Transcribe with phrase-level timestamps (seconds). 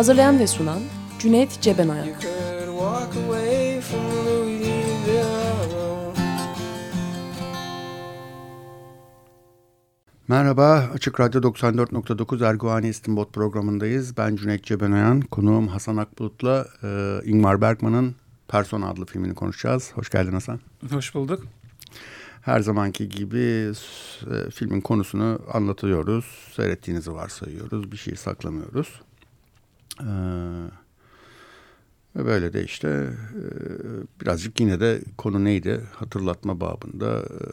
[0.00, 0.80] Hazırlayan ve sunan
[1.18, 2.26] Cüneyt Cebenayak.
[10.28, 14.16] Merhaba, Açık Radyo 94.9 Erguani İstinbot programındayız.
[14.16, 18.14] Ben Cüneyt Cebenayan, konuğum Hasan Akbulut'la e, Ingmar Bergman'ın
[18.48, 19.92] Persona adlı filmini konuşacağız.
[19.94, 20.60] Hoş geldin Hasan.
[20.90, 21.42] Hoş bulduk.
[22.42, 23.72] Her zamanki gibi
[24.30, 26.24] e, filmin konusunu anlatıyoruz.
[26.56, 27.92] Seyrettiğinizi varsayıyoruz.
[27.92, 29.00] Bir şey saklamıyoruz.
[30.00, 30.70] Ee,
[32.16, 33.44] ve böyle de işte e,
[34.20, 37.46] birazcık yine de konu neydi hatırlatma babında e,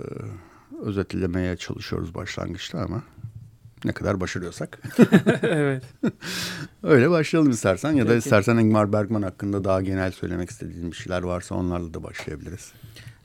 [0.82, 3.04] özetlemeye çalışıyoruz başlangıçta ama
[3.86, 4.80] ne kadar başarıyorsak.
[5.42, 5.84] evet.
[6.84, 8.18] Öyle başlayalım istersen ya da Peki.
[8.18, 12.74] istersen Ingmar Bergman hakkında daha genel söylemek istediğin bir şeyler varsa onlarla da başlayabiliriz.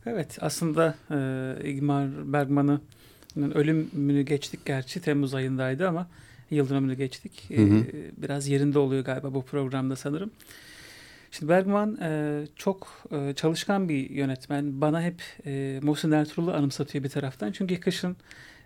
[0.06, 2.81] Evet aslında e, Ingmar Bergman'ı
[3.37, 6.09] ölümünü geçtik gerçi Temmuz ayındaydı ama
[6.53, 7.45] yıldönümünü geçtik.
[7.48, 7.78] Hı hı.
[7.78, 10.31] E, biraz yerinde oluyor galiba bu programda sanırım.
[11.31, 14.81] Şimdi Bergman e, çok e, çalışkan bir yönetmen.
[14.81, 17.53] Bana hep e, Muhsin Ertuğrul'u anımsatıyor bir taraftan.
[17.53, 18.17] Çünkü kışın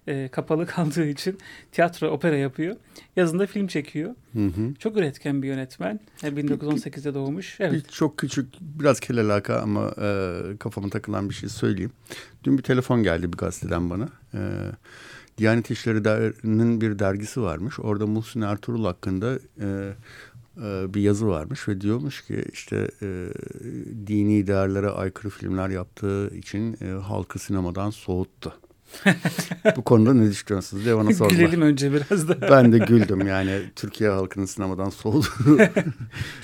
[0.09, 1.39] e, kapalı kaldığı için
[1.73, 2.77] tiyatro, opera yapıyor.
[3.17, 4.15] Yazında film çekiyor.
[4.33, 4.75] Hı hı.
[4.79, 6.01] Çok üretken bir yönetmen.
[6.23, 7.57] E, 1918'de doğmuş.
[7.61, 7.73] Evet.
[7.73, 11.93] Bir, çok küçük, biraz kelelaka ama e, kafama takılan bir şey söyleyeyim.
[12.45, 14.09] Dün bir telefon geldi bir gazeteden bana.
[14.35, 14.41] E,
[15.39, 17.81] Diyanet İşleri'nin bir dergisi varmış.
[17.81, 19.93] Orada Muhsin Ertuğrul hakkında e,
[20.63, 23.29] e, bir yazı varmış ve diyormuş ki işte e,
[24.07, 28.55] dini değerlere aykırı filmler yaptığı için e, halkı sinemadan soğuttu.
[29.77, 31.39] Bu konuda ne düşünüyorsunuz diye bana sordular.
[31.39, 32.51] Gülelim önce biraz da.
[32.51, 35.27] Ben de güldüm yani Türkiye halkının sinemadan soğudu.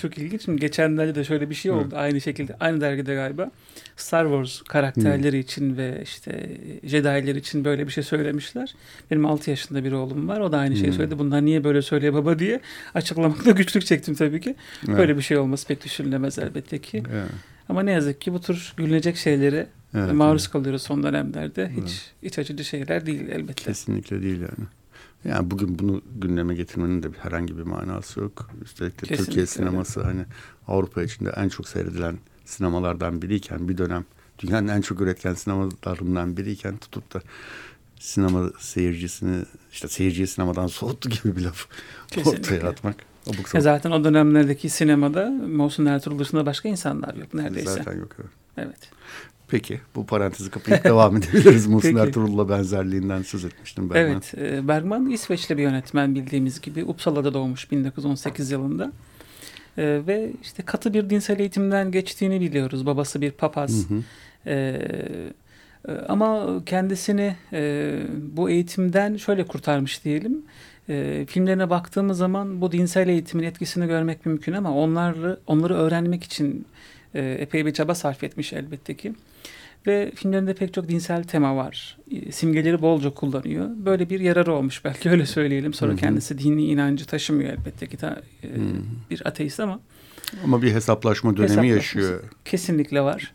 [0.03, 0.45] Çok ilginç.
[0.45, 1.93] Şimdi geçenlerde de şöyle bir şey oldu.
[1.93, 1.99] Hı.
[1.99, 3.51] Aynı şekilde aynı dergide galiba
[3.97, 5.41] Star Wars karakterleri Hı.
[5.41, 8.75] için ve işte Jedi'ler için böyle bir şey söylemişler.
[9.11, 10.41] Benim 6 yaşında bir oğlum var.
[10.41, 11.19] O da aynı şeyi söyledi.
[11.19, 12.61] Bunlar niye böyle söylüyor baba diye
[12.95, 14.55] açıklamakta güçlük çektim tabii ki.
[14.87, 17.03] Böyle bir şey olması pek düşünülemez elbette ki.
[17.13, 17.31] Evet.
[17.69, 20.53] Ama ne yazık ki bu tür gülünecek şeyleri evet, maruz evet.
[20.53, 21.69] kalıyoruz son dönemlerde.
[21.71, 22.15] Hiç evet.
[22.23, 23.65] iç açıcı şeyler değil elbette.
[23.65, 24.69] Kesinlikle değil yani.
[25.25, 28.51] Yani bugün bunu gündeme getirmenin de herhangi bir manası yok.
[28.65, 30.09] Üstelik de Kesinlikle Türkiye sineması öyle.
[30.09, 30.25] hani
[30.69, 34.05] Avrupa içinde en çok seyredilen sinemalardan biriyken bir dönem
[34.39, 37.23] dünyanın en çok üretken sinemalarından biriyken tutup da
[38.01, 41.67] sinema seyircisini işte seyirciyi sinemadan soğuttu gibi bir laf
[42.09, 42.55] Kesinlikle.
[42.55, 42.97] ortaya atmak.
[43.27, 47.71] Abuk zaten o dönemlerdeki sinemada Mohsun Ertuğrul dışında başka insanlar yok neredeyse.
[47.71, 48.31] Zaten yok evet.
[48.57, 48.91] Evet.
[49.53, 51.67] Peki bu parantezi kapayıp devam edebiliriz.
[51.67, 54.13] Muhsin Ertuğrul'la benzerliğinden söz etmiştim Bergman.
[54.13, 58.93] Evet e, Bergman İsveçli bir yönetmen bildiğimiz gibi Uppsala'da doğmuş 1918 yılında.
[59.79, 62.87] E, ve işte katı bir dinsel eğitimden geçtiğini biliyoruz.
[62.87, 63.87] Babası bir papaz.
[63.89, 64.03] Hı hı.
[64.47, 64.55] E,
[65.89, 67.93] e, ama kendisini e,
[68.37, 70.43] bu eğitimden şöyle kurtarmış diyelim.
[70.89, 76.67] E, filmlerine baktığımız zaman bu dinsel eğitimin etkisini görmek mümkün ama onları onları öğrenmek için
[77.15, 79.15] e, epey bir çaba sarf etmiş elbette ki.
[79.87, 81.99] Ve filmlerinde pek çok dinsel tema var.
[82.11, 83.71] E, simgeleri bolca kullanıyor.
[83.77, 85.75] Böyle bir yararı olmuş belki öyle söyleyelim.
[85.75, 86.01] Sonra Hı-hı.
[86.01, 88.49] kendisi dini inancı taşımıyor elbette ki ta, e,
[89.11, 89.81] bir ateist ama.
[90.45, 92.21] Ama bir hesaplaşma dönemi yaşıyor.
[92.45, 93.35] Kesinlikle var.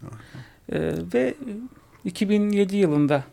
[0.71, 1.33] E, ve
[2.05, 3.23] 2007 yılında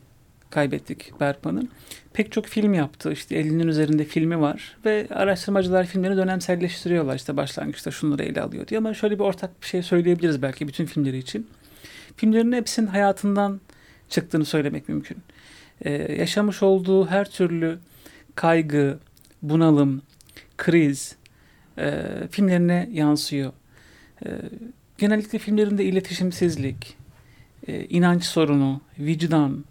[0.51, 1.69] kaybettik Bergman'ı.
[2.15, 3.13] Pek çok film yaptı.
[3.13, 4.77] İşte elinin üzerinde filmi var.
[4.85, 7.17] Ve araştırmacılar filmleri dönemselleştiriyorlar.
[7.17, 8.79] İşte başlangıçta şunları ele alıyor diye.
[8.79, 11.47] Ama şöyle bir ortak bir şey söyleyebiliriz belki bütün filmleri için.
[12.17, 13.61] Filmlerin hepsinin hayatından
[14.09, 15.17] çıktığını söylemek mümkün.
[15.81, 17.79] Ee, yaşamış olduğu her türlü
[18.35, 18.99] kaygı,
[19.43, 20.03] bunalım,
[20.57, 21.17] kriz
[21.79, 23.53] e, filmlerine yansıyor.
[24.27, 24.29] E,
[24.99, 26.97] genellikle filmlerinde iletişimsizlik,
[27.69, 29.65] e, inanç sorunu, vicdan,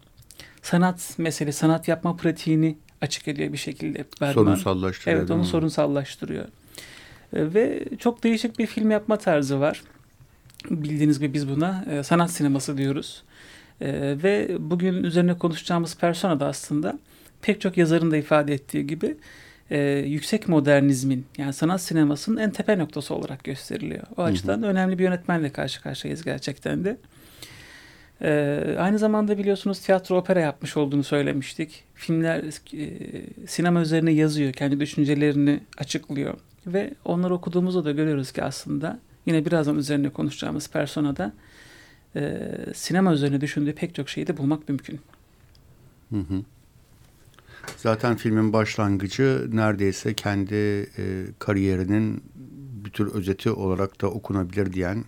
[0.64, 4.34] sanat mesele, sanat yapma pratiğini açık ediyor bir şekilde Bergman.
[4.34, 5.20] Sorunsallaştırıyor.
[5.20, 6.46] Evet onu sorunsallaştırıyor.
[7.34, 9.84] E, ve çok değişik bir film yapma tarzı var.
[10.70, 13.24] Bildiğiniz gibi biz buna e, sanat sineması diyoruz.
[13.82, 17.00] E, ve bugün üzerine konuşacağımız persona da aslında
[17.42, 19.18] pek çok yazarın da ifade ettiği gibi
[19.72, 24.04] e, yüksek modernizmin yani sanat sinemasının en tepe noktası olarak gösteriliyor.
[24.18, 24.70] O açıdan hı hı.
[24.70, 26.98] önemli bir yönetmenle karşı karşıyayız gerçekten de.
[28.24, 31.84] Ee, aynı zamanda biliyorsunuz tiyatro opera yapmış olduğunu söylemiştik.
[31.96, 32.44] Filmler,
[32.74, 32.90] e,
[33.48, 36.34] sinema üzerine yazıyor, kendi düşüncelerini açıklıyor.
[36.68, 41.34] Ve onları okuduğumuzda da görüyoruz ki aslında yine birazdan üzerine konuşacağımız personada
[42.16, 45.00] e, sinema üzerine düşündüğü pek çok şeyi de bulmak mümkün.
[46.10, 46.42] Hı hı.
[47.78, 50.56] Zaten filmin başlangıcı neredeyse kendi
[50.98, 52.24] e, kariyerinin
[52.86, 55.04] bir tür özeti olarak da okunabilir diyen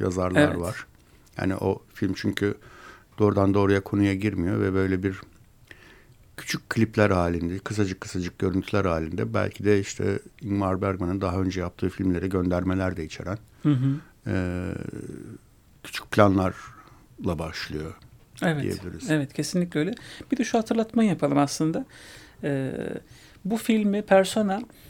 [0.00, 0.60] yazarlar evet.
[0.60, 0.86] var.
[1.38, 2.54] Yani o film çünkü
[3.18, 5.20] doğrudan doğruya konuya girmiyor ve böyle bir
[6.36, 11.88] küçük klipler halinde, kısacık kısacık görüntüler halinde belki de işte Ingmar Bergman'ın daha önce yaptığı
[11.88, 13.96] filmleri göndermeler de içeren hı hı.
[14.26, 14.34] E,
[15.82, 17.94] küçük planlarla başlıyor
[18.42, 19.10] evet, diyebiliriz.
[19.10, 19.94] Evet kesinlikle öyle.
[20.32, 21.86] Bir de şu hatırlatmayı yapalım aslında.
[22.42, 22.72] Ee,
[23.44, 24.85] bu filmi Persona e,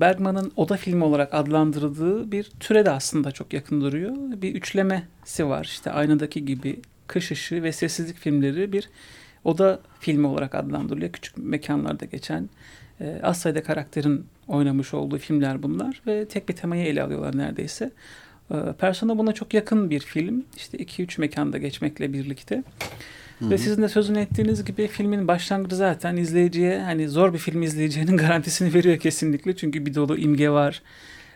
[0.00, 4.16] Bergman'ın oda filmi olarak adlandırıldığı bir türe de aslında çok yakın duruyor.
[4.16, 5.64] Bir üçlemesi var.
[5.64, 8.88] İşte aynadaki gibi kış ışığı ve sessizlik filmleri bir
[9.44, 11.12] oda filmi olarak adlandırılıyor.
[11.12, 12.48] Küçük mekanlarda geçen
[13.00, 17.90] e, az sayıda karakterin oynamış olduğu filmler bunlar ve tek bir temayı ele alıyorlar neredeyse.
[18.50, 20.44] E, Persona buna çok yakın bir film.
[20.56, 22.62] İşte 2-3 mekanda geçmekle birlikte.
[23.38, 23.50] Hı-hı.
[23.50, 28.16] Ve sizin de sözünü ettiğiniz gibi filmin başlangıcı zaten izleyiciye hani zor bir film izleyeceğinin
[28.16, 29.56] garantisini veriyor kesinlikle.
[29.56, 30.82] Çünkü bir dolu imge var.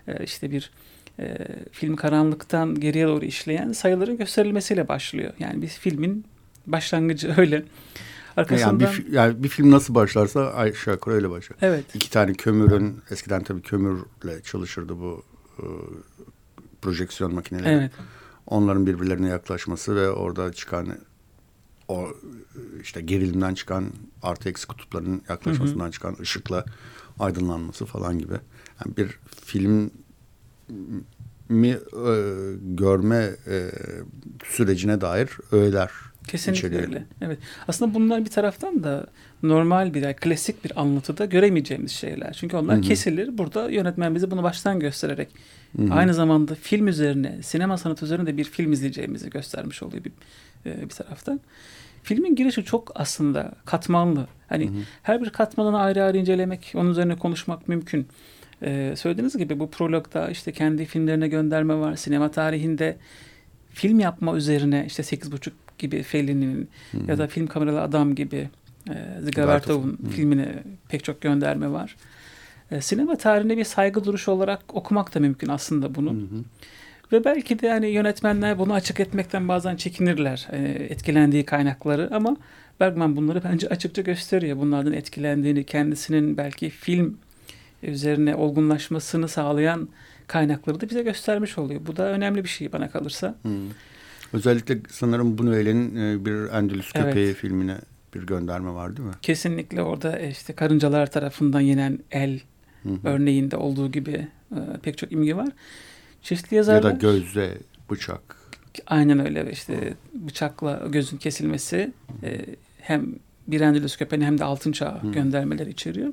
[0.09, 0.71] E, işte bir
[1.19, 1.39] e,
[1.73, 5.33] film karanlıktan geriye doğru işleyen sayıların gösterilmesiyle başlıyor.
[5.39, 6.25] Yani bir filmin
[6.67, 7.65] başlangıcı öyle.
[8.37, 8.87] Arkasından...
[8.87, 11.57] Yani bir, yani bir film nasıl başlarsa aşağı yukarı öyle başlar.
[11.63, 11.85] Evet.
[11.95, 15.23] İki tane kömürün, eskiden tabii kömürle çalışırdı bu
[15.59, 15.65] e,
[16.83, 17.75] projeksiyon makineleri.
[17.75, 17.93] Evet.
[18.47, 20.87] Onların birbirlerine yaklaşması ve orada çıkan
[21.89, 22.09] o
[22.83, 23.93] işte gerilimden çıkan
[24.23, 25.93] artı eksi kutupların yaklaşmasından hı hı.
[25.93, 26.65] çıkan ışıkla
[27.19, 28.35] aydınlanması falan gibi.
[28.85, 29.91] Yani bir film
[31.49, 32.15] mi e,
[32.63, 33.71] görme e,
[34.45, 35.91] sürecine dair öğeler
[36.29, 36.89] Kesinlikle içeriyor.
[36.89, 37.05] öyle.
[37.23, 37.39] Evet.
[37.69, 39.07] Aslında bunlar bir taraftan da
[39.43, 42.33] normal bir, yani klasik bir anlatıda göremeyeceğimiz şeyler.
[42.33, 42.83] Çünkü onlar Hı-hı.
[42.83, 43.39] kesilir.
[43.39, 45.29] Burada yönetmen bize bunu baştan göstererek
[45.77, 45.95] Hı-hı.
[45.95, 50.13] aynı zamanda film üzerine, sinema sanatı üzerine de bir film izleyeceğimizi göstermiş oluyor bir,
[50.67, 51.41] e, bir taraftan.
[52.03, 54.27] Filmin girişi çok aslında katmanlı.
[54.49, 54.79] Hani Hı-hı.
[55.03, 58.07] her bir katmanını ayrı ayrı incelemek, onun üzerine konuşmak mümkün.
[58.63, 61.97] Ee, söylediğiniz gibi bu prologda işte kendi filmlerine gönderme var.
[61.97, 62.97] Sinema tarihinde
[63.71, 66.69] film yapma üzerine işte 8.5 gibi Fellini'nin
[67.09, 68.49] ya da film kameralı adam gibi
[68.91, 71.97] e, Zigavertov'un filmine pek çok gönderme var.
[72.71, 76.11] E, sinema tarihinde bir saygı duruşu olarak okumak da mümkün aslında bunu.
[76.11, 76.45] Hı hı.
[77.13, 80.59] Ve belki de hani yönetmenler bunu açık etmekten bazen çekinirler e,
[80.91, 82.37] etkilendiği kaynakları ama
[82.81, 84.57] Bergman bunları bence açıkça gösteriyor.
[84.57, 87.19] Bunlardan etkilendiğini, kendisinin belki film
[87.83, 89.89] üzerine olgunlaşmasını sağlayan
[90.27, 91.81] kaynakları da bize göstermiş oluyor.
[91.87, 93.35] Bu da önemli bir şey bana kalırsa.
[93.43, 93.53] Hmm.
[94.33, 97.37] Özellikle sanırım Buñuel'in e, bir Endülüs Köpeği evet.
[97.37, 97.77] filmine
[98.15, 99.15] bir gönderme var değil mi?
[99.23, 102.41] Kesinlikle orada e, işte karıncalar tarafından yenen el
[102.83, 102.99] hı hı.
[103.05, 105.49] örneğinde olduğu gibi e, pek çok imge var.
[106.23, 106.91] Çeşitli yazarlar...
[106.91, 107.59] Ya da gözle
[107.91, 108.39] bıçak.
[108.87, 111.93] Aynen öyle işte bıçakla gözün kesilmesi
[112.81, 113.15] hem
[113.47, 115.13] bir Endülüs Köpeği hem de Altın Çağ hı.
[115.13, 116.13] göndermeler içeriyor.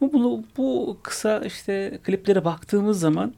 [0.00, 3.34] Bu, bu, bu kısa işte kliplere baktığımız zaman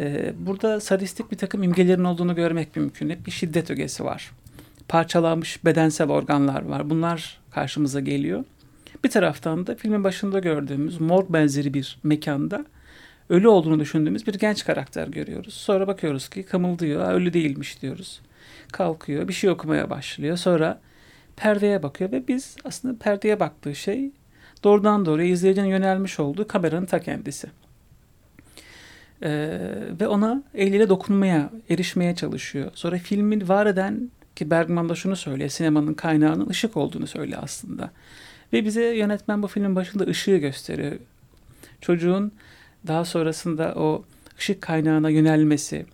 [0.00, 3.10] ee, burada sadistik bir takım imgelerin olduğunu görmek mümkün.
[3.10, 4.30] Hep bir şiddet ögesi var.
[4.88, 6.90] Parçalanmış bedensel organlar var.
[6.90, 8.44] Bunlar karşımıza geliyor.
[9.04, 12.64] Bir taraftan da filmin başında gördüğümüz morg benzeri bir mekanda
[13.28, 15.54] ölü olduğunu düşündüğümüz bir genç karakter görüyoruz.
[15.54, 18.20] Sonra bakıyoruz ki kımıldıyor, ölü değilmiş diyoruz.
[18.72, 20.36] Kalkıyor, bir şey okumaya başlıyor.
[20.36, 20.80] Sonra
[21.36, 24.10] perdeye bakıyor ve biz aslında perdeye baktığı şey
[24.64, 27.48] doğrudan doğruya izleyicinin yönelmiş olduğu kameranın ta kendisi.
[29.24, 29.58] Ee,
[30.00, 32.70] ve ona eliyle dokunmaya, erişmeye çalışıyor.
[32.74, 37.90] Sonra filmin var eden ki Bergman da şunu söylüyor, sinemanın kaynağının ışık olduğunu söylüyor aslında.
[38.52, 40.92] Ve bize yönetmen bu filmin başında ışığı gösteriyor.
[41.80, 42.32] Çocuğun
[42.86, 44.04] daha sonrasında o
[44.38, 45.86] ışık kaynağına yönelmesi,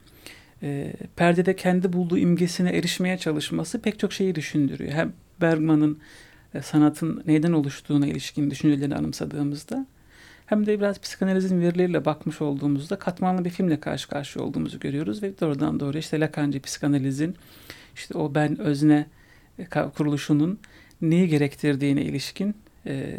[0.62, 4.92] e, perdede kendi bulduğu imgesine erişmeye çalışması pek çok şeyi düşündürüyor.
[4.92, 5.99] Hem Bergman'ın
[6.54, 9.87] e, sanatın neyden oluştuğuna ilişkin düşüncelerini anımsadığımızda
[10.49, 15.40] hem de biraz psikanalizin verileriyle bakmış olduğumuzda katmanlı bir filmle karşı karşıya olduğumuzu görüyoruz ve
[15.40, 17.37] doğrudan doğruya işte Lacan'cı psikanalizin
[17.95, 19.07] işte o ben özne
[19.59, 19.64] e,
[19.97, 20.59] kuruluşunun
[21.02, 22.55] neyi gerektirdiğine ilişkin
[22.87, 23.19] e,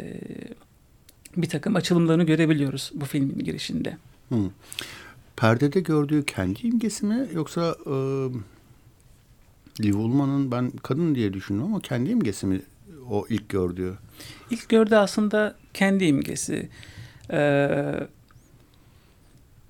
[1.36, 3.96] bir takım açılımlarını görebiliyoruz bu filmin girişinde.
[4.28, 4.50] Hmm.
[5.36, 7.94] Perdede gördüğü kendi imgesi mi yoksa e,
[9.82, 12.60] Liv Ullman'ın ben kadın diye düşündüm ama kendi imgesi mi
[13.10, 13.94] o ilk gördüğü?
[14.50, 16.68] İlk gördüğü aslında kendi imgesi.
[17.32, 17.94] Ee,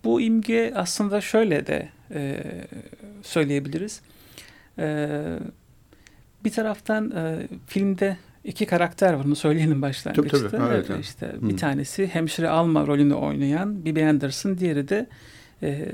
[0.05, 2.43] bu imge aslında şöyle de e,
[3.23, 4.01] söyleyebiliriz.
[4.79, 5.39] Ee,
[6.45, 9.25] bir taraftan e, filmde iki karakter var.
[9.25, 10.39] Bunu söyleyelim başlangıçta.
[10.39, 10.63] Tabii, tabii.
[10.75, 11.49] Evet, evet, işte hmm.
[11.49, 15.07] bir tanesi hemşire Alma rolünü oynayan Bibi Anderson, diğeri de
[15.63, 15.89] e,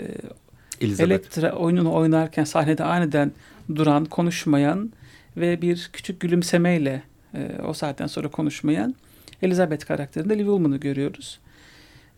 [0.80, 3.32] Elektra oyununu oynarken sahnede aniden
[3.74, 4.92] duran, konuşmayan
[5.36, 7.02] ve bir küçük gülümsemeyle
[7.34, 8.94] e, o saatten sonra konuşmayan
[9.42, 11.38] Elizabeth karakterinde Liv Ullman'ı görüyoruz.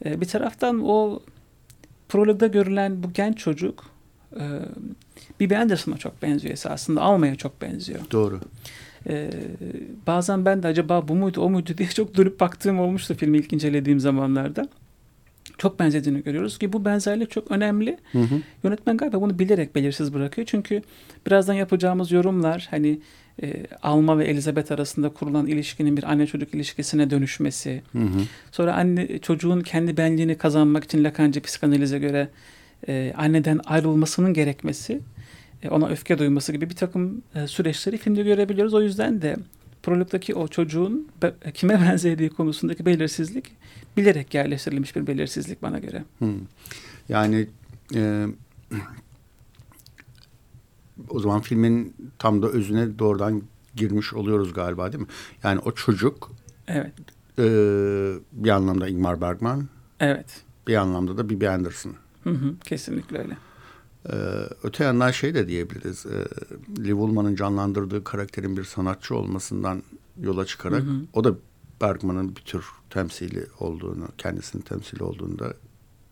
[0.05, 1.21] E, bir taraftan o
[2.09, 3.85] prologda görülen bu genç çocuk
[4.37, 4.45] e,
[5.41, 7.01] Bibi Anderson'a çok benziyor esasında.
[7.01, 8.01] Alma'ya çok benziyor.
[8.11, 8.41] Doğru.
[9.09, 9.31] Ee,
[10.07, 13.53] bazen ben de acaba bu muydu o muydu diye çok dönüp baktığım olmuştu filmi ilk
[13.53, 14.69] incelediğim zamanlarda.
[15.59, 17.99] Çok benzediğini görüyoruz ki bu benzerlik çok önemli.
[18.13, 18.35] Hı hı.
[18.65, 20.47] Yönetmen galiba bunu bilerek belirsiz bırakıyor.
[20.47, 20.83] Çünkü
[21.27, 23.01] birazdan yapacağımız yorumlar hani
[23.43, 27.83] e, Alma ve Elizabeth arasında kurulan ilişkinin bir anne çocuk ilişkisine dönüşmesi.
[27.93, 28.21] Hı hı.
[28.53, 32.29] Sonra anne çocuğun kendi benliğini kazanmak için Lacan'cı psikanalize göre
[32.89, 35.01] e, anneden ayrılmasının gerekmesi
[35.63, 38.75] e, ona öfke duyması gibi bir takım e, süreçleri filmde görebiliyoruz.
[38.75, 39.37] O yüzden de
[39.83, 41.09] prologdaki o çocuğun
[41.55, 43.45] kime benzediği konusundaki belirsizlik
[43.97, 46.05] bilerek yerleştirilmiş bir belirsizlik bana göre.
[46.19, 46.35] Hmm.
[47.09, 47.47] Yani
[47.95, 48.27] e,
[51.09, 53.43] o zaman filmin tam da özüne doğrudan
[53.77, 55.11] girmiş oluyoruz galiba değil mi?
[55.43, 56.31] Yani o çocuk
[56.69, 56.93] evet.
[57.39, 57.45] e,
[58.33, 59.69] bir anlamda Ingmar Bergman.
[60.01, 60.45] Evet.
[60.67, 61.95] Bir anlamda da Bibi Anderson.
[62.25, 63.37] Hı hı, kesinlikle öyle.
[64.07, 64.15] Ee,
[64.63, 66.07] öte yandan şey de diyebiliriz.
[66.07, 66.27] E,
[66.85, 69.83] Liv Ullman'ın canlandırdığı karakterin bir sanatçı olmasından
[70.21, 71.01] yola çıkarak hı hı.
[71.13, 71.35] o da
[71.81, 75.55] Bergman'ın bir tür temsili olduğunu, kendisinin temsili olduğunu da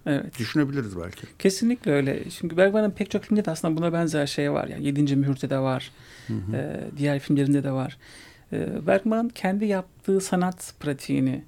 [0.07, 0.39] evet.
[0.39, 1.27] düşünebiliriz belki.
[1.39, 2.31] Kesinlikle öyle.
[2.31, 4.69] Çünkü Bergman'ın pek çok filmde de aslında buna benzer şey var.
[4.69, 5.91] Yani Yedinci Mühür'de de var.
[6.27, 6.57] Hı hı.
[6.57, 7.99] E, diğer filmlerinde de var.
[8.53, 11.45] E, Bergman kendi yaptığı sanat pratiğini,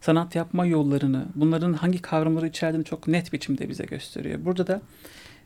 [0.00, 4.44] sanat yapma yollarını, bunların hangi kavramları içerdiğini çok net biçimde bize gösteriyor.
[4.44, 4.82] Burada da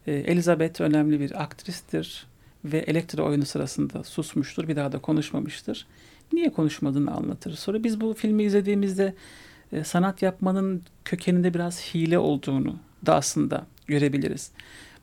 [0.07, 2.27] e, Elizabeth önemli bir aktristir
[2.65, 4.69] ve Elektra oyunu sırasında susmuştur.
[4.69, 5.87] Bir daha da konuşmamıştır.
[6.33, 7.53] Niye konuşmadığını anlatır.
[7.53, 9.15] Sonra biz bu filmi izlediğimizde
[9.75, 12.77] e, sanat yapmanın kökeninde biraz hile olduğunu
[13.07, 14.51] da aslında görebiliriz.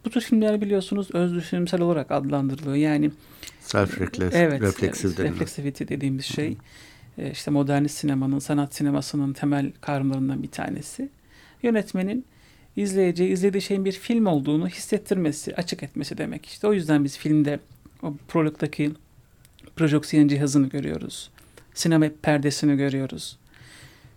[0.05, 2.75] Bu tür filmler biliyorsunuz öz düşünümsel olarak adlandırılıyor.
[2.75, 3.11] Yani
[3.59, 4.61] self evet,
[5.21, 6.57] reflexive evet, dediğimiz şey
[7.17, 11.09] e, işte modernist sinemanın, sanat sinemasının temel kavramlarından bir tanesi.
[11.63, 12.25] Yönetmenin
[12.75, 16.45] izleyiciye izlediği şeyin bir film olduğunu hissettirmesi, açık etmesi demek.
[16.45, 17.59] İşte o yüzden biz filmde
[18.03, 18.91] o prologdaki
[19.75, 21.29] projeksiyon cihazını görüyoruz.
[21.73, 23.37] Sinema perdesini görüyoruz.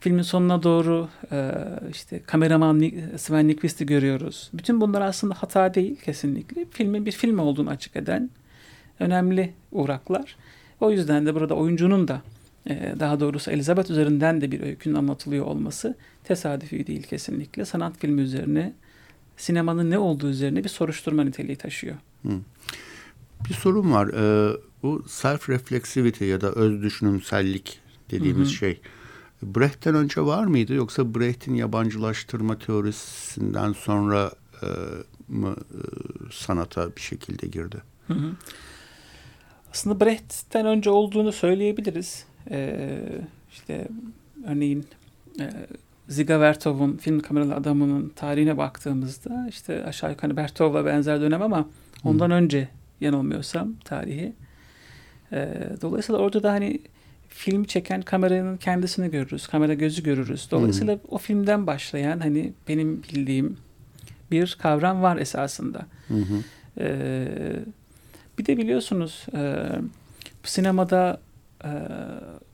[0.05, 1.53] Filmin sonuna doğru e,
[1.91, 4.51] işte kameraman Sven Nykvist'i görüyoruz.
[4.55, 6.65] Bütün bunlar aslında hata değil kesinlikle.
[6.71, 8.31] Filmin bir film olduğunu açık eden
[9.01, 10.37] önemli uğraklar.
[10.81, 12.23] O yüzden de burada oyuncunun da
[12.67, 17.65] e, daha doğrusu Elizabeth üzerinden de bir öykünün anlatılıyor olması tesadüfi değil kesinlikle.
[17.65, 18.73] Sanat filmi üzerine,
[19.37, 21.97] sinemanın ne olduğu üzerine bir soruşturma niteliği taşıyor.
[22.23, 22.33] Hı.
[23.49, 24.09] Bir sorun var.
[24.09, 27.81] Ee, bu self-reflexivity ya da öz düşünümsellik
[28.11, 28.57] dediğimiz hı hı.
[28.57, 28.81] şey
[29.43, 34.31] Brecht'ten önce var mıydı yoksa Brecht'in yabancılaştırma teorisinden sonra
[34.63, 34.67] e,
[35.29, 35.81] mı e,
[36.33, 37.77] sanata bir şekilde girdi?
[38.07, 38.33] Hı hı.
[39.71, 42.25] Aslında Brecht'ten önce olduğunu söyleyebiliriz.
[42.51, 43.01] Ee,
[43.53, 43.89] işte
[44.47, 44.87] örneğin
[45.41, 45.51] e,
[46.09, 51.69] Ziga Vertov'un film kameralı adamının tarihine baktığımızda işte aşağı yukarı Vertov'la benzer dönem ama
[52.05, 52.35] ondan Hı.
[52.35, 52.69] önce
[53.01, 54.33] yanılmıyorsam tarihi.
[55.33, 56.81] Ee, dolayısıyla orada da hani
[57.35, 59.47] film çeken kameranın kendisini görürüz.
[59.47, 60.49] Kamera gözü görürüz.
[60.51, 61.01] Dolayısıyla Hı.
[61.09, 63.57] o filmden başlayan hani benim bildiğim
[64.31, 65.87] bir kavram var esasında.
[66.09, 66.15] Hı.
[66.79, 67.29] Ee,
[68.39, 69.67] bir de biliyorsunuz e,
[70.43, 71.21] sinemada
[71.65, 71.71] e,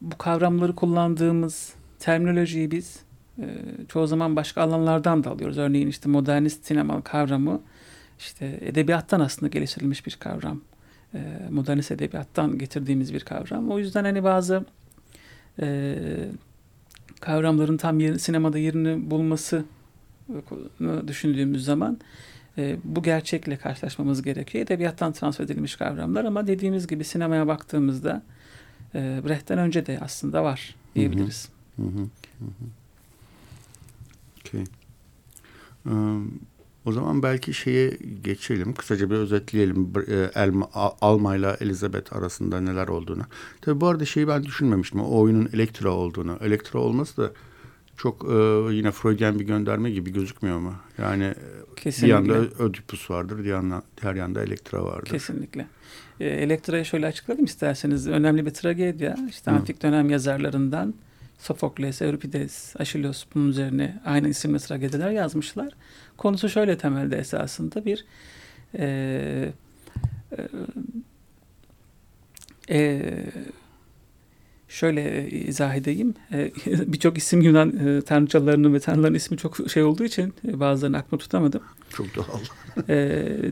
[0.00, 3.00] bu kavramları kullandığımız terminolojiyi biz
[3.38, 3.44] e,
[3.88, 5.58] çoğu zaman başka alanlardan da alıyoruz.
[5.58, 7.60] Örneğin işte modernist sinema kavramı
[8.18, 10.60] işte edebiyattan aslında geliştirilmiş bir kavram.
[11.14, 11.18] E,
[11.50, 13.70] modernist edebiyattan getirdiğimiz bir kavram.
[13.70, 14.64] O yüzden hani bazı
[15.60, 15.96] e,
[17.20, 19.64] kavramların tam yer, sinemada yerini bulması
[21.06, 21.98] düşündüğümüz zaman
[22.58, 24.64] e, bu gerçekle karşılaşmamız gerekiyor.
[24.64, 28.22] Edebiyattan transfer edilmiş kavramlar ama dediğimiz gibi sinemaya baktığımızda
[28.94, 31.48] e, Brecht'ten önce de aslında var diyebiliriz.
[31.76, 31.98] Hı hı.
[32.38, 32.66] Hı hı.
[34.40, 34.64] Okay.
[35.84, 36.40] Um,
[36.84, 38.74] o zaman belki şeye geçelim.
[38.74, 39.92] Kısaca bir özetleyelim.
[40.08, 40.68] E, Elma,
[41.00, 43.22] Alma ile Elizabeth arasında neler olduğunu.
[43.60, 45.00] Tabii bu arada şeyi ben düşünmemiştim.
[45.00, 46.38] O oyunun Elektra olduğunu.
[46.40, 47.32] Elektra olması da
[47.96, 48.34] çok e,
[48.74, 50.74] yine Freudian bir gönderme gibi gözükmüyor mu?
[50.98, 51.34] Yani
[51.76, 52.24] Kesinlikle.
[52.24, 55.10] bir yanda Ödipus vardır, diğer yanda, diğer yanda Elektra vardır.
[55.10, 55.66] Kesinlikle.
[56.20, 58.08] E, Elektra'yı şöyle açıklayayım isterseniz.
[58.08, 59.16] Önemli bir tragedya.
[59.28, 59.54] İşte Hı.
[59.54, 60.94] antik dönem yazarlarından
[61.38, 65.72] Sofokles, Euripides, Aşilos bunun üzerine aynı isimli tragediler yazmışlar.
[66.20, 68.04] Konusu şöyle temelde esasında bir
[68.78, 69.52] e,
[72.70, 73.02] e, e,
[74.68, 76.14] şöyle izah edeyim.
[76.66, 81.62] Birçok isim Yunan tanrıçalarının ve tanrıların ismi çok şey olduğu için bazılarını aklıma tutamadım.
[81.90, 82.40] Çok doğal.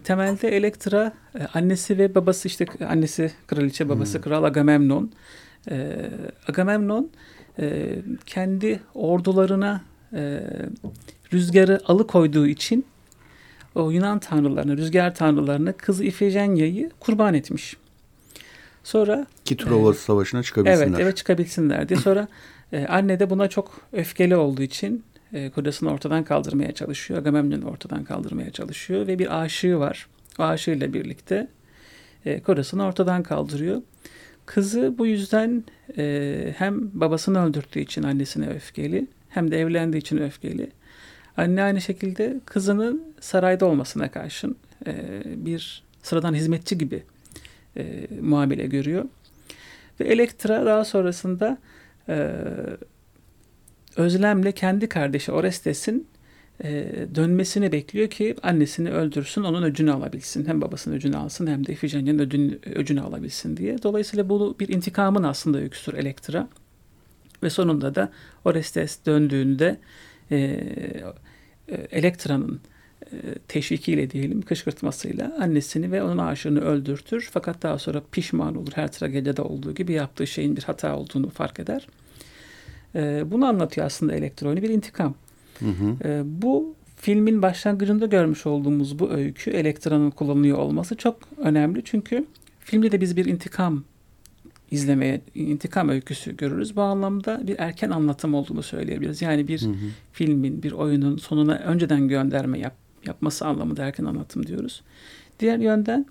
[0.01, 1.13] temelde Elektra
[1.55, 4.23] annesi ve babası işte annesi kraliçe babası hmm.
[4.25, 5.13] kral Agamemnon.
[6.49, 7.11] Agamemnon
[8.27, 9.83] kendi ordularına
[11.33, 12.85] rüzgarı alıkoyduğu için
[13.75, 17.77] o Yunan tanrılarına, rüzgar tanrılarına kızı İfejenya'yı kurban etmiş.
[18.85, 20.87] Sonra ki Truva e, Savaşı'na çıkabilsinler.
[20.87, 22.01] Evet, evet çıkabilsinler diye.
[22.01, 22.29] Sonra
[22.73, 27.21] e, anne de buna çok öfkeli olduğu için e, kocasını ortadan kaldırmaya çalışıyor.
[27.21, 30.07] Agamemnon'u ortadan kaldırmaya çalışıyor ve bir aşığı var.
[30.39, 31.49] O aşığıyla birlikte
[32.25, 33.83] e, kocasını ortadan kaldırıyor.
[34.47, 35.65] Kızı bu yüzden
[35.99, 40.71] e, hem babasını öldürdüğü için annesine öfkeli hem de evlendiği için öfkeli.
[41.39, 47.03] Anne aynı şekilde kızının sarayda olmasına karşın e, bir sıradan hizmetçi gibi
[47.77, 49.05] e, muamele görüyor.
[50.01, 51.59] Ve Elektra daha sonrasında
[52.09, 52.35] e,
[53.97, 56.07] özlemle kendi kardeşi Orestes'in
[56.65, 60.47] e, dönmesini bekliyor ki annesini öldürsün, onun öcünü alabilsin.
[60.47, 63.83] Hem babasının öcünü alsın hem de Ifigenia'nın öcünü, öcünü alabilsin diye.
[63.83, 66.49] Dolayısıyla bu bir intikamın aslında öyküsüdür Elektra.
[67.43, 68.13] Ve sonunda da
[68.45, 69.79] Orestes döndüğünde
[70.31, 70.61] e,
[71.91, 72.61] Elektra'nın
[73.13, 73.17] e,
[73.49, 77.29] teşvikiyle diyelim kışkırtmasıyla annesini ve onun aşığını öldürtür.
[77.33, 78.73] Fakat daha sonra pişman olur.
[78.75, 81.89] Her tragedide olduğu gibi yaptığı şeyin bir hata olduğunu fark eder.
[82.95, 85.15] E, bunu anlatıyor aslında Elektra'nı bir intikam.
[85.59, 86.23] Hı hı.
[86.25, 91.83] Bu filmin başlangıcında görmüş olduğumuz bu öykü Elektra'nın kullanılıyor olması çok önemli.
[91.85, 92.25] Çünkü
[92.61, 93.85] filmde de biz bir intikam
[94.71, 96.77] izlemeye, intikam öyküsü görürüz.
[96.77, 99.23] Bu anlamda bir erken anlatım olduğunu söyleyebiliriz.
[99.23, 99.75] Yani bir hı hı.
[100.13, 102.75] filmin, bir oyunun sonuna önceden gönderme yap,
[103.07, 104.83] yapması anlamında erken anlatım diyoruz.
[105.41, 106.07] Diğer yönden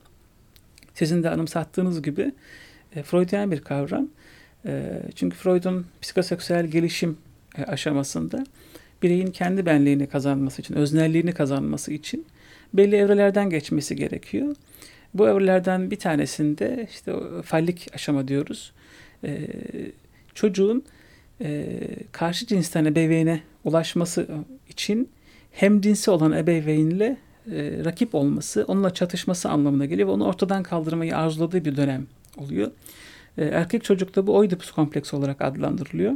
[0.93, 2.31] sizin de anımsattığınız gibi
[2.95, 4.07] e, Freudian bir kavram.
[4.65, 7.17] E, çünkü Freud'un psikoseksüel gelişim
[7.57, 8.45] e, aşamasında
[9.03, 12.25] bireyin kendi benliğini kazanması için, öznelliğini kazanması için
[12.73, 14.55] belli evrelerden geçmesi gerekiyor.
[15.17, 18.71] Bu evrelerden bir tanesinde işte fallik aşama diyoruz.
[19.23, 19.47] E,
[20.33, 20.83] çocuğun
[21.41, 21.79] e,
[22.11, 24.27] karşı cinsten ebeveyne ulaşması
[24.69, 25.09] için
[25.51, 27.17] hem cinsi olan ebeveynle
[27.51, 32.71] e, rakip olması, onunla çatışması anlamına geliyor ve onu ortadan kaldırmayı arzuladığı bir dönem oluyor.
[33.37, 36.13] E, erkek çocukta bu Oedipus kompleksi olarak adlandırılıyor.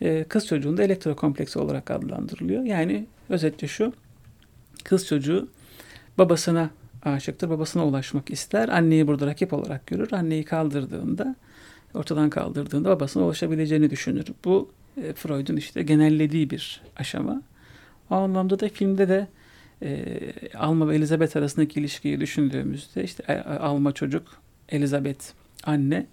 [0.00, 2.64] E, kız çocuğunda elektrokompleksi olarak adlandırılıyor.
[2.64, 3.92] Yani özetle şu,
[4.84, 5.48] kız çocuğu
[6.18, 6.70] babasına
[7.04, 7.50] aşıktır.
[7.50, 8.68] Babasına ulaşmak ister.
[8.68, 10.12] Anneyi burada rakip olarak görür.
[10.12, 11.36] Anneyi kaldırdığında,
[11.94, 14.26] ortadan kaldırdığında babasına ulaşabileceğini düşünür.
[14.44, 14.70] Bu
[15.02, 17.42] e, Freud'un işte genellediği bir aşama.
[18.10, 19.28] O anlamda da filmde de
[19.82, 20.18] e,
[20.54, 25.24] Alma ve Elizabeth arasındaki ilişkiyi düşündüğümüzde işte e, Alma çocuk, Elizabeth
[25.64, 26.06] anne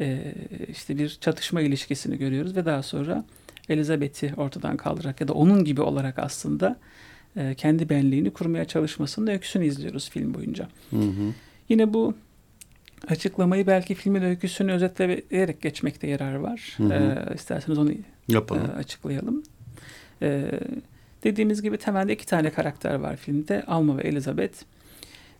[0.00, 0.34] e,
[0.68, 3.24] işte bir çatışma ilişkisini görüyoruz ve daha sonra
[3.68, 6.76] Elizabeth'i ortadan kaldırarak ya da onun gibi olarak aslında
[7.38, 10.68] e, kendi benliğini kurmaya çalışmasının öyküsünü izliyoruz film boyunca.
[10.90, 11.34] Hı hı.
[11.68, 12.14] Yine bu
[13.08, 16.74] açıklamayı belki filmin öyküsünü özetleyerek geçmekte yarar var.
[16.76, 16.92] Hı hı.
[17.30, 17.92] E, isterseniz onu
[18.28, 18.70] Yapalım.
[18.70, 19.42] E, açıklayalım.
[20.22, 20.50] E,
[21.24, 23.62] dediğimiz gibi temelde iki tane karakter var filmde.
[23.66, 24.62] Alma ve Elizabeth.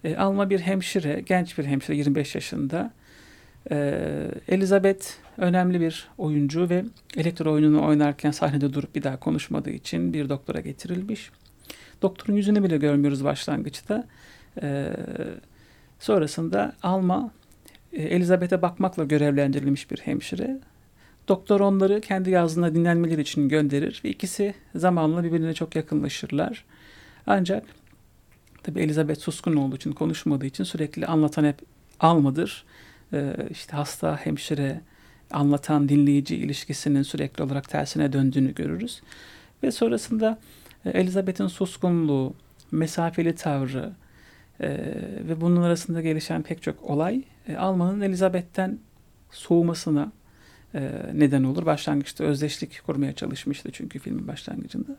[0.04, 2.92] E, Alma bir hemşire, genç bir hemşire 25 yaşında.
[3.70, 4.00] E,
[4.48, 5.06] Elizabeth
[5.38, 6.84] önemli bir oyuncu ve
[7.16, 11.30] elektro oyununu oynarken sahnede durup bir daha konuşmadığı için bir doktora getirilmiş.
[12.02, 14.06] Doktorun yüzünü bile görmüyoruz başlangıçta.
[14.62, 14.92] E,
[15.98, 17.30] sonrasında Alma
[17.92, 20.58] e, Elizabeth'e bakmakla görevlendirilmiş bir hemşire.
[21.28, 26.64] Doktor onları kendi yazdığına dinlenmeleri için gönderir ve ikisi zamanla birbirine çok yakınlaşırlar.
[27.26, 27.66] Ancak
[28.62, 31.56] tabi Elizabeth suskun olduğu için konuşmadığı için sürekli anlatan hep
[32.00, 32.64] Alma'dır.
[33.12, 34.80] Ee, işte hasta hemşire
[35.30, 39.02] anlatan dinleyici ilişkisinin sürekli olarak tersine döndüğünü görürüz.
[39.62, 40.38] Ve sonrasında
[40.84, 42.34] Elizabeth'in suskunluğu,
[42.70, 43.92] mesafeli tavrı
[44.60, 44.68] e,
[45.28, 48.78] ve bunun arasında gelişen pek çok olay e, Alman'ın Elizabeth'ten
[49.30, 50.12] soğumasına
[50.74, 51.66] e, neden olur.
[51.66, 54.96] Başlangıçta özdeşlik kurmaya çalışmıştı çünkü filmin başlangıcında.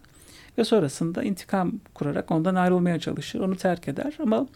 [0.57, 4.17] Ve sonrasında intikam kurarak ondan ayrılmaya çalışır, onu terk eder.
[4.19, 4.47] Ama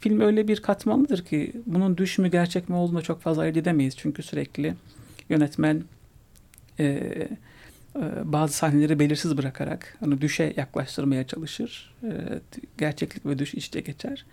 [0.00, 3.96] film öyle bir katmanlıdır ki bunun düş mü gerçek mi olduğunu çok fazla ayırt edemeyiz.
[3.96, 4.74] Çünkü sürekli
[5.28, 5.82] yönetmen
[6.78, 7.28] e, e,
[8.24, 11.94] bazı sahneleri belirsiz bırakarak onu düşe yaklaştırmaya çalışır.
[12.02, 12.10] E,
[12.78, 14.24] gerçeklik ve düş içte geçer.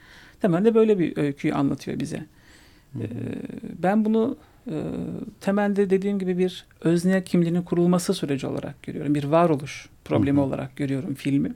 [0.42, 2.26] Temelde böyle bir öyküyü anlatıyor bize.
[2.94, 3.04] Hı hı.
[3.04, 3.08] E,
[3.84, 4.38] ben bunu
[5.42, 9.16] temelde dediğim gibi bir özne kimliğinin kurulması süreci olarak görüyorum.
[9.16, 10.46] Bir varoluş problemi hı hı.
[10.46, 11.54] olarak görüyorum filmi.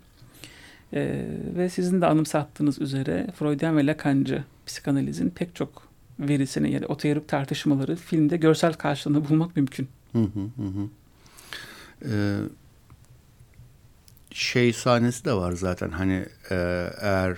[1.57, 5.87] ve sizin de anımsattığınız üzere Freudian ve Lacancı psikanalizin pek çok
[6.19, 9.87] verisini ya da otoerik tartışmaları filmde görsel karşılığını bulmak mümkün.
[10.11, 10.87] Hı hı hı.
[12.05, 12.37] Ee,
[14.31, 16.55] şey sahnesi de var zaten hani e,
[17.01, 17.37] eğer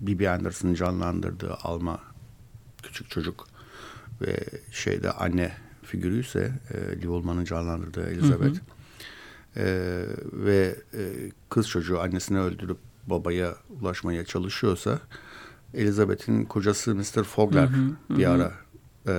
[0.00, 2.00] Bibi Anderson'ın canlandırdığı Alma
[2.82, 3.46] küçük çocuk
[4.20, 4.38] ve
[4.72, 9.64] şeyde anne figürü ise e, Liv Ullmann'ın canlandırdığı Elizabeth hı hı.
[9.64, 9.66] E,
[10.32, 14.98] ve e, kız çocuğu annesini öldürüp babaya ulaşmaya çalışıyorsa
[15.74, 17.22] Elizabeth'in kocası Mr.
[17.22, 17.76] Fogler hı
[18.08, 18.30] hı, bir hı.
[18.30, 18.52] ara
[19.06, 19.14] e,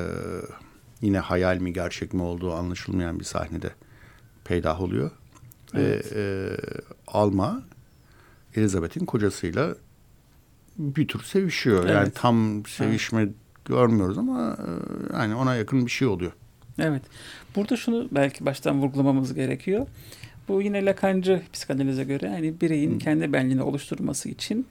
[1.02, 3.70] yine hayal mi gerçek mi olduğu anlaşılmayan bir sahnede
[4.46, 5.12] peydah oluyor.
[5.74, 6.16] Evet.
[6.16, 6.58] Ve e,
[7.08, 7.64] Alma
[8.56, 9.76] Elizabeth'in kocasıyla
[10.78, 11.84] bir tür sevişiyor.
[11.84, 11.96] Evet.
[11.96, 13.34] Yani tam sevişme evet.
[13.66, 14.70] görmüyoruz ama e,
[15.18, 16.32] yani ona yakın bir şey oluyor.
[16.80, 17.02] Evet.
[17.56, 19.88] Burada şunu belki baştan vurgulamamız gerekiyor.
[20.48, 22.98] Bu yine Lacancı psikanalize göre yani bireyin Hı.
[22.98, 24.68] kendi benliğini oluşturması için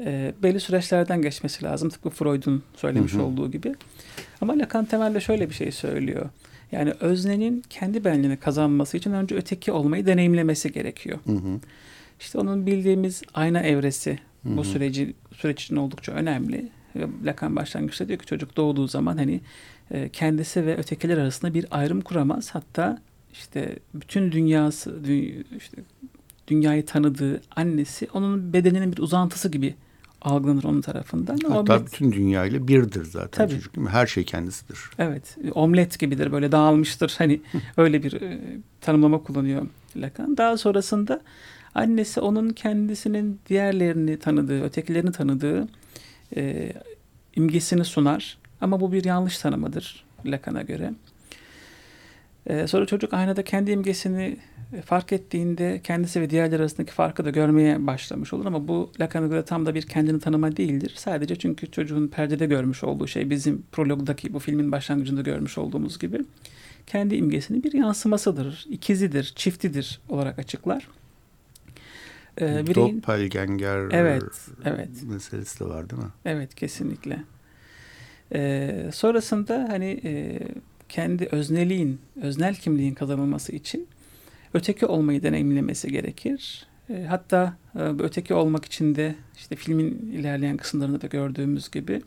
[0.00, 1.88] e, belli süreçlerden geçmesi lazım.
[1.88, 3.22] Tıpkı Freud'un söylemiş hı hı.
[3.22, 3.74] olduğu gibi.
[4.40, 6.28] Ama Lacan temelde şöyle bir şey söylüyor.
[6.72, 11.18] Yani öznenin kendi benliğini kazanması için önce öteki olmayı deneyimlemesi gerekiyor.
[11.26, 11.60] Hı hı.
[12.20, 14.56] İşte onun bildiğimiz ayna evresi hı hı.
[14.56, 16.68] bu süreci süreç için oldukça önemli.
[17.24, 19.40] Lacan başlangıçta diyor ki çocuk doğduğu zaman hani
[19.90, 22.50] e, kendisi ve ötekiler arasında bir ayrım kuramaz.
[22.50, 22.98] Hatta
[23.32, 24.94] işte bütün dünyası
[25.56, 25.76] işte
[26.48, 29.74] dünyayı tanıdığı annesi onun bedeninin bir uzantısı gibi
[30.22, 31.38] algılanır onun tarafından.
[31.48, 33.54] Hatta omlet, bütün dünyayla birdir zaten tabii.
[33.54, 33.92] çocuk değil mi?
[33.92, 34.78] Her şey kendisidir.
[34.98, 35.36] Evet.
[35.54, 37.14] Omlet gibidir böyle dağılmıştır.
[37.18, 37.40] Hani
[37.76, 38.40] öyle bir e,
[38.80, 40.36] tanımlama kullanıyor Lacan.
[40.36, 41.20] Daha sonrasında
[41.74, 45.68] annesi onun kendisinin diğerlerini tanıdığı, ötekilerini tanıdığı
[46.36, 46.72] e,
[47.36, 48.38] imgesini sunar.
[48.60, 50.92] Ama bu bir yanlış tanımadır Lacan'a göre.
[52.46, 54.36] E, sonra çocuk aynada kendi imgesini
[54.84, 59.44] fark ettiğinde kendisi ve diğerler arasındaki farkı da görmeye başlamış olur ama bu Lacan'a göre
[59.44, 60.94] tam da bir kendini tanıma değildir.
[60.96, 66.24] Sadece çünkü çocuğun perdede görmüş olduğu şey bizim prologdaki bu filmin başlangıcında görmüş olduğumuz gibi
[66.86, 70.88] kendi imgesinin bir yansımasıdır, ikizidir, çiftidir olarak açıklar.
[72.40, 72.96] Ee, bireyin...
[72.96, 74.22] Doppelganger evet,
[74.64, 74.88] evet.
[75.02, 76.08] meselesi de var değil mi?
[76.24, 77.24] Evet kesinlikle.
[78.34, 80.38] Ee, sonrasında hani e,
[80.88, 83.88] kendi özneliğin, öznel kimliğin kazanılması için
[84.54, 86.66] öteki olmayı deneyimlemesi gerekir.
[86.90, 92.02] E, hatta e, öteki olmak için de işte filmin ilerleyen kısımlarında da gördüğümüz gibi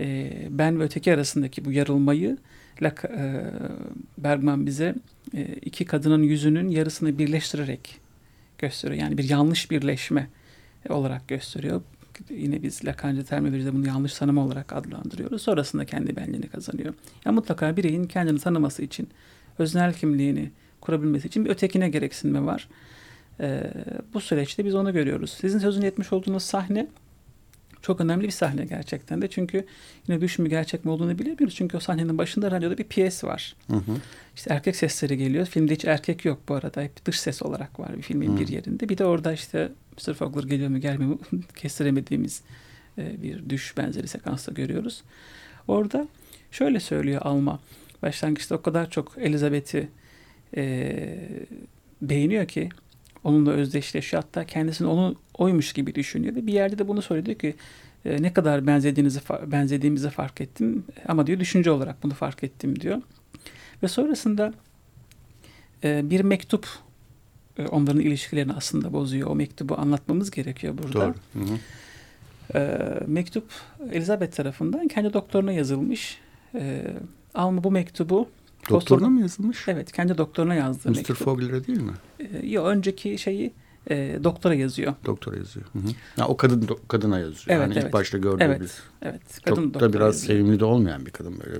[0.00, 2.38] e, ben ve öteki arasındaki bu yarılmayı
[4.18, 4.94] Bergman bize
[5.62, 8.00] iki kadının yüzünün yarısını birleştirerek
[8.58, 9.00] gösteriyor.
[9.00, 10.28] Yani bir yanlış birleşme
[10.88, 11.82] olarak gösteriyor.
[12.30, 15.42] Yine biz Lacancı terminolojide bunu yanlış tanıma olarak adlandırıyoruz.
[15.42, 16.94] Sonrasında kendi benliğini kazanıyor.
[17.24, 19.08] Yani mutlaka bireyin kendini tanıması için
[19.58, 22.68] öznel kimliğini, kurabilmesi için bir ötekine gereksinme var.
[23.40, 23.72] E,
[24.14, 25.36] bu süreçte biz onu görüyoruz.
[25.40, 26.86] Sizin sözünü etmiş olduğunuz sahne
[27.86, 29.28] çok önemli bir sahne gerçekten de.
[29.28, 29.66] Çünkü
[30.08, 31.54] yine düş mü gerçek mi olduğunu bilemiyoruz.
[31.54, 33.56] Çünkü o sahnenin başında radyoda bir piyes var.
[33.70, 33.92] Hı hı.
[34.36, 35.46] İşte erkek sesleri geliyor.
[35.46, 36.82] Filmde hiç erkek yok bu arada.
[36.82, 38.40] Hep dış ses olarak var bir filmin hı.
[38.40, 38.88] bir yerinde.
[38.88, 40.14] Bir de orada işte Mr.
[40.14, 41.18] Fogler geliyor mu gelmiyor mu
[41.56, 42.42] kestiremediğimiz
[42.98, 45.02] e, bir düş benzeri sekansta görüyoruz.
[45.68, 46.08] Orada
[46.50, 47.60] şöyle söylüyor Alma.
[48.02, 49.88] Başlangıçta o kadar çok Elizabeth'i
[50.56, 51.28] e,
[52.02, 52.68] beğeniyor ki
[53.24, 54.22] onunla özdeşleşiyor.
[54.22, 57.54] Hatta kendisini onu oymuş gibi düşünüyor ve bir yerde de bunu söylüyor ki
[58.04, 63.02] e, ne kadar benzediğinizi benzediğimizi fark ettim ama diyor düşünce olarak bunu fark ettim diyor.
[63.82, 64.52] Ve sonrasında
[65.84, 66.66] e, bir mektup
[67.58, 69.30] e, onların ilişkilerini aslında bozuyor.
[69.30, 71.00] O mektubu anlatmamız gerekiyor burada.
[71.00, 71.14] Doğru.
[71.32, 71.58] Hı hı.
[72.58, 73.44] E, mektup
[73.92, 76.18] Elizabeth tarafından kendi doktoruna yazılmış.
[76.54, 76.82] E,
[77.34, 78.28] Alma bu mektubu
[78.70, 79.68] Doktoruna mı yazılmış?
[79.68, 80.96] Evet kendi doktoruna yazdığı Mr.
[80.96, 81.16] mektup.
[81.16, 81.92] Fogler'e değil mi?
[82.20, 83.52] Ee, yok önceki şeyi
[83.90, 84.94] e, doktora yazıyor.
[85.04, 85.66] Doktora yazıyor.
[85.72, 85.92] Hı hı.
[86.16, 87.46] Ya, o kadın do, kadına yazıyor.
[87.48, 87.84] Evet, yani evet.
[87.84, 88.72] ilk başta gördüğümüz.
[89.02, 89.40] Evet, evet.
[89.44, 90.38] Kadın Çok da biraz yazıyor.
[90.38, 91.58] sevimli de olmayan bir kadın böyle.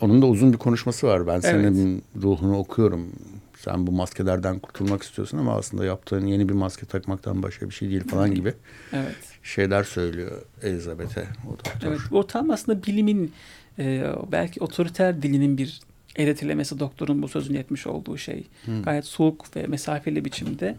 [0.00, 1.26] Onun da uzun bir konuşması var.
[1.26, 2.02] Ben senin evet.
[2.22, 3.12] ruhunu okuyorum.
[3.58, 7.90] Sen bu maskelerden kurtulmak istiyorsun ama aslında yaptığın yeni bir maske takmaktan başka bir şey
[7.90, 8.54] değil falan gibi
[8.92, 9.16] evet.
[9.42, 11.88] şeyler söylüyor Elizabeth'e o doktor.
[11.88, 13.32] Evet, o tam aslında bilimin
[13.78, 15.80] e, belki otoriter dilinin bir
[16.16, 18.44] eğretilemesi doktorun bu sözünü etmiş olduğu şey.
[18.64, 18.82] Hmm.
[18.82, 20.76] Gayet soğuk ve mesafeli biçimde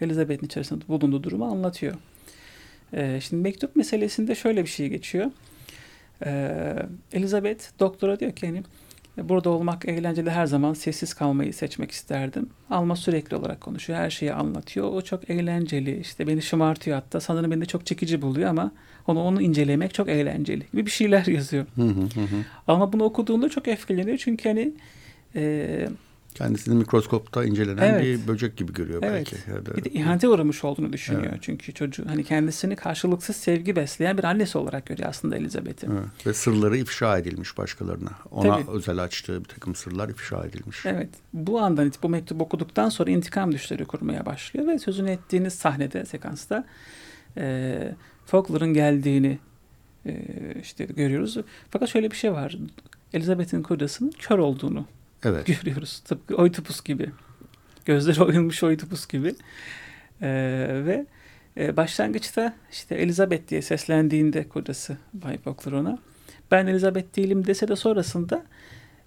[0.00, 1.94] Elizabeth'in içerisinde bulunduğu durumu anlatıyor.
[2.92, 5.30] E, şimdi mektup meselesinde şöyle bir şey geçiyor.
[6.26, 6.52] E,
[7.12, 8.62] Elizabeth doktora diyor ki hani
[9.16, 12.50] Burada olmak eğlenceli her zaman sessiz kalmayı seçmek isterdim.
[12.70, 13.98] Alma sürekli olarak konuşuyor.
[13.98, 14.92] Her şeyi anlatıyor.
[14.92, 16.00] O çok eğlenceli.
[16.00, 17.20] İşte beni şımartıyor hatta.
[17.20, 18.72] Sanırım beni de çok çekici buluyor ama
[19.06, 21.66] onu onu incelemek çok eğlenceli gibi bir şeyler yazıyor.
[22.66, 24.18] Ama bunu okuduğunda çok etkileniyor.
[24.18, 24.72] Çünkü hani
[25.36, 25.88] e,
[26.34, 28.02] Kendisini mikroskopta incelenen evet.
[28.02, 29.32] bir böcek gibi görüyor evet.
[29.32, 29.50] belki.
[29.50, 29.76] Ya da...
[29.76, 31.26] Bir de ihanete uğramış olduğunu düşünüyor.
[31.32, 31.38] Evet.
[31.42, 35.86] Çünkü çocuğu hani kendisini karşılıksız sevgi besleyen bir annesi olarak görüyor aslında Elizabeth'i.
[35.86, 36.26] Evet.
[36.26, 38.10] Ve sırları ifşa edilmiş başkalarına.
[38.30, 38.70] Ona Tabii.
[38.70, 40.86] özel açtığı bir takım sırlar ifşa edilmiş.
[40.86, 41.08] Evet.
[41.32, 46.64] Bu andan bu mektubu okuduktan sonra intikam düşleri kurmaya başlıyor ve sözünü ettiğiniz sahnede, sekansta
[47.36, 47.94] e,
[48.26, 49.38] Faulkner'ın geldiğini
[50.06, 50.14] e,
[50.62, 51.36] işte görüyoruz.
[51.70, 52.56] Fakat şöyle bir şey var.
[53.12, 54.86] Elizabeth'in kocasının kör olduğunu
[55.24, 55.46] evet.
[55.62, 55.98] görüyoruz.
[55.98, 57.10] Tıpkı Oitopus gibi.
[57.84, 59.34] Gözleri oyulmuş Oitopus gibi.
[60.22, 61.06] Ee, ve
[61.56, 65.98] e, başlangıçta işte Elizabeth diye seslendiğinde kocası Bay Faulkner ona
[66.50, 68.44] ben Elizabeth değilim dese de sonrasında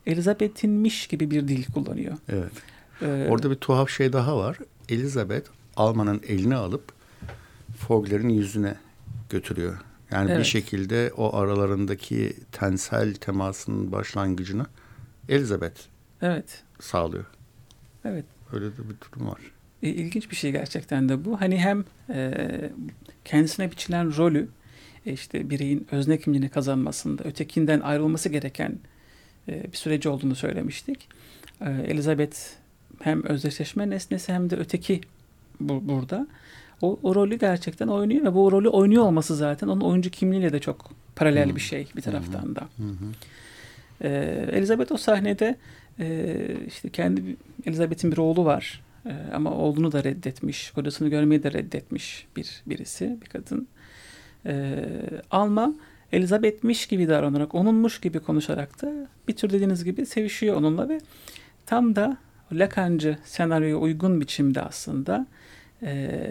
[0.06, 2.17] Elizabeth'inmiş gibi bir dil kullanıyor.
[2.30, 2.51] Evet.
[3.01, 4.58] Ee, Orada bir tuhaf şey daha var.
[4.89, 6.84] Elizabeth Alman'ın elini alıp
[7.78, 8.75] Fogler'in yüzüne
[9.36, 9.78] götürüyor.
[10.12, 10.39] Yani evet.
[10.39, 14.65] bir şekilde o aralarındaki tensel temasının başlangıcını
[15.30, 15.82] Elizabeth
[16.21, 16.63] evet.
[16.80, 17.26] sağlıyor.
[18.06, 18.26] Evet.
[18.54, 19.39] Öyle de bir durum var.
[19.84, 21.41] E, ilginç bir şey gerçekten de bu.
[21.41, 22.32] Hani hem e,
[23.26, 24.48] kendisine biçilen rolü
[25.06, 28.80] e, işte bireyin özne kimliğini kazanmasında ötekinden ayrılması gereken
[29.50, 31.08] e, bir süreci olduğunu söylemiştik.
[31.62, 32.38] E, Elizabeth
[33.02, 35.02] hem özdeşleşme nesnesi hem de öteki
[35.60, 36.28] bu, burada.
[36.82, 40.60] O, o rolü gerçekten oynuyor ve bu rolü oynuyor olması zaten onun oyuncu kimliğiyle de
[40.60, 41.56] çok paralel hmm.
[41.56, 42.62] bir şey bir taraftan da.
[42.78, 42.96] Hmm.
[44.02, 45.56] Ee, Elizabeth o sahnede
[46.00, 47.36] e, işte kendi
[47.66, 53.18] Elizabeth'in bir oğlu var e, ama oğlunu da reddetmiş, kocasını görmeyi de reddetmiş bir birisi,
[53.22, 53.68] bir kadın.
[54.46, 54.76] E,
[55.32, 55.74] Alma
[56.12, 61.00] Elizabeth'miş gibi davranarak, onunmuş gibi konuşarak da bir tür dediğiniz gibi sevişiyor onunla ve
[61.66, 62.18] tam da
[62.52, 65.28] Lacancı senaryoya uygun biçimde aslında
[65.84, 66.28] e,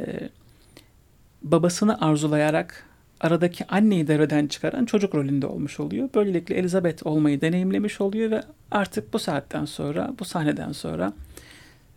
[1.43, 2.87] babasını arzulayarak
[3.21, 6.09] aradaki anneyi devreden çıkaran çocuk rolünde olmuş oluyor.
[6.15, 11.13] Böylelikle Elizabeth olmayı deneyimlemiş oluyor ve artık bu saatten sonra, bu sahneden sonra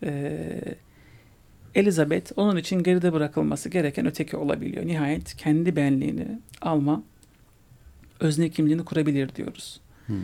[0.02, 0.60] e,
[1.74, 4.86] Elizabeth onun için geride bırakılması gereken öteki olabiliyor.
[4.86, 6.26] Nihayet kendi benliğini
[6.60, 7.02] alma,
[8.20, 9.80] özne kimliğini kurabilir diyoruz.
[10.06, 10.16] Hmm.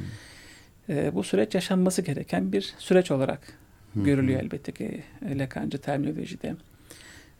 [0.88, 3.40] E, bu süreç yaşanması gereken bir süreç olarak
[3.92, 4.04] hmm.
[4.04, 6.56] görülüyor elbette ki Lacancı terminolojide.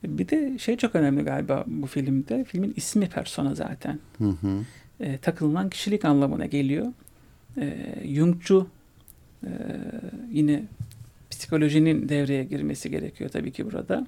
[0.05, 2.45] Bir de şey çok önemli galiba bu filmde.
[2.45, 3.99] Filmin ismi persona zaten.
[4.19, 4.65] Hı hı.
[5.01, 6.87] E, takılınan kişilik anlamına geliyor.
[7.61, 8.67] E, Jungcu
[9.45, 9.51] e,
[10.33, 10.63] yine
[11.31, 14.07] psikolojinin devreye girmesi gerekiyor tabii ki burada.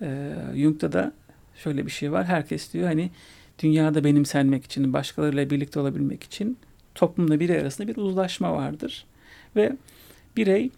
[0.00, 1.12] E, Jung'da da
[1.56, 2.26] şöyle bir şey var.
[2.26, 3.10] Herkes diyor hani
[3.58, 6.58] dünyada benimsenmek için, başkalarıyla birlikte olabilmek için
[6.94, 9.06] toplumda biri arasında bir uzlaşma vardır.
[9.56, 9.76] Ve
[10.36, 10.70] birey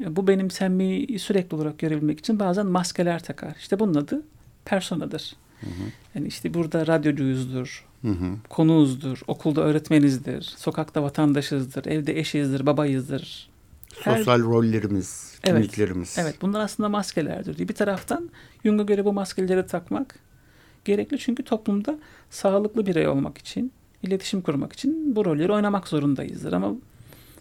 [0.00, 3.56] bu benimsenmeyi sürekli olarak görebilmek için bazen maskeler takar.
[3.58, 4.22] İşte bunun adı
[4.64, 5.36] personadır.
[5.60, 5.90] Hı hı.
[6.14, 8.36] Yani işte burada radyocuyuzdur, hı hı.
[8.48, 13.50] konuğuzdur, okulda öğretmenizdir, sokakta vatandaşızdır, evde eşizdir, babayızdır.
[13.94, 14.44] Sosyal Her...
[14.46, 16.14] rollerimiz, kimliklerimiz.
[16.18, 17.68] Evet, evet, bunlar aslında maskelerdir diye.
[17.68, 18.30] Bir taraftan
[18.64, 20.18] Jung'a göre bu maskeleri takmak
[20.84, 21.98] gerekli çünkü toplumda
[22.30, 26.52] sağlıklı birey olmak için, iletişim kurmak için bu rolleri oynamak zorundayızdır.
[26.52, 26.72] Ama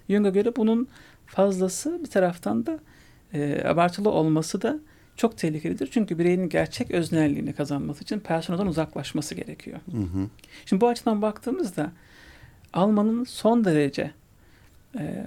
[0.10, 0.88] Jung'a göre bunun
[1.26, 2.80] fazlası bir taraftan da
[3.34, 4.80] e, abartılı olması da
[5.18, 5.90] çok tehlikelidir.
[5.92, 9.80] Çünkü bireyin gerçek öznelliğini kazanması için personadan uzaklaşması gerekiyor.
[9.92, 10.28] Hı hı.
[10.66, 11.92] Şimdi bu açıdan baktığımızda
[12.74, 14.12] Alman'ın son derece
[15.00, 15.24] e,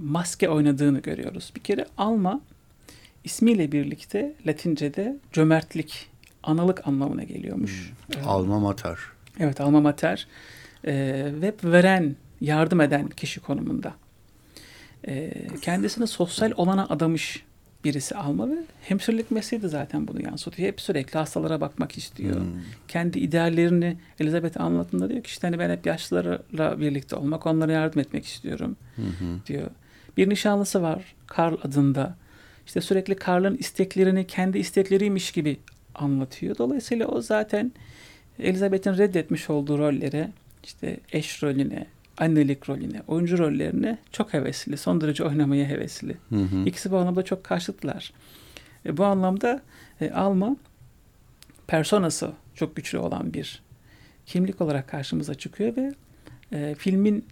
[0.00, 1.52] maske oynadığını görüyoruz.
[1.56, 2.40] Bir kere Alma
[3.24, 6.08] ismiyle birlikte Latince'de cömertlik,
[6.42, 7.92] analık anlamına geliyormuş.
[8.06, 8.22] Hmm.
[8.22, 8.98] Ee, alma mater.
[9.40, 10.26] Evet, alma mater.
[10.84, 13.94] Ee, ve veren, yardım eden kişi konumunda
[15.06, 17.44] e, kendisini sosyal olana adamış
[17.84, 20.68] birisi alma ve hemşirelik mesleği de zaten bunu yansıtıyor.
[20.68, 22.40] Hep sürekli hastalara bakmak istiyor.
[22.40, 22.46] Hmm.
[22.88, 28.00] Kendi ideallerini Elizabeth anlattığında diyor ki işte hani ben hep yaşlılarla birlikte olmak, onlara yardım
[28.00, 29.04] etmek istiyorum hmm.
[29.46, 29.70] diyor.
[30.16, 32.16] Bir nişanlısı var Karl adında.
[32.66, 35.56] İşte sürekli Karl'ın isteklerini kendi istekleriymiş gibi
[35.94, 36.58] anlatıyor.
[36.58, 37.72] Dolayısıyla o zaten
[38.38, 40.30] Elizabeth'in reddetmiş olduğu rollere
[40.64, 41.86] işte eş rolüne,
[42.18, 46.16] annelik rolüne, oyuncu rollerine çok hevesli, son derece oynamaya hevesli.
[46.28, 46.64] Hı hı.
[46.66, 48.12] İkisi bu anlamda çok karşıtlar.
[48.86, 49.62] E, bu anlamda
[50.00, 50.56] e, Alma
[51.66, 53.62] personası çok güçlü olan bir
[54.26, 55.94] kimlik olarak karşımıza çıkıyor ve
[56.52, 57.24] e, filmin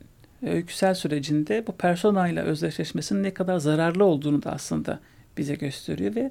[0.42, 5.01] öyküsel sürecinde bu personayla özdeşleşmesinin ne kadar zararlı olduğunu da aslında
[5.38, 6.31] bize gösteriyor ve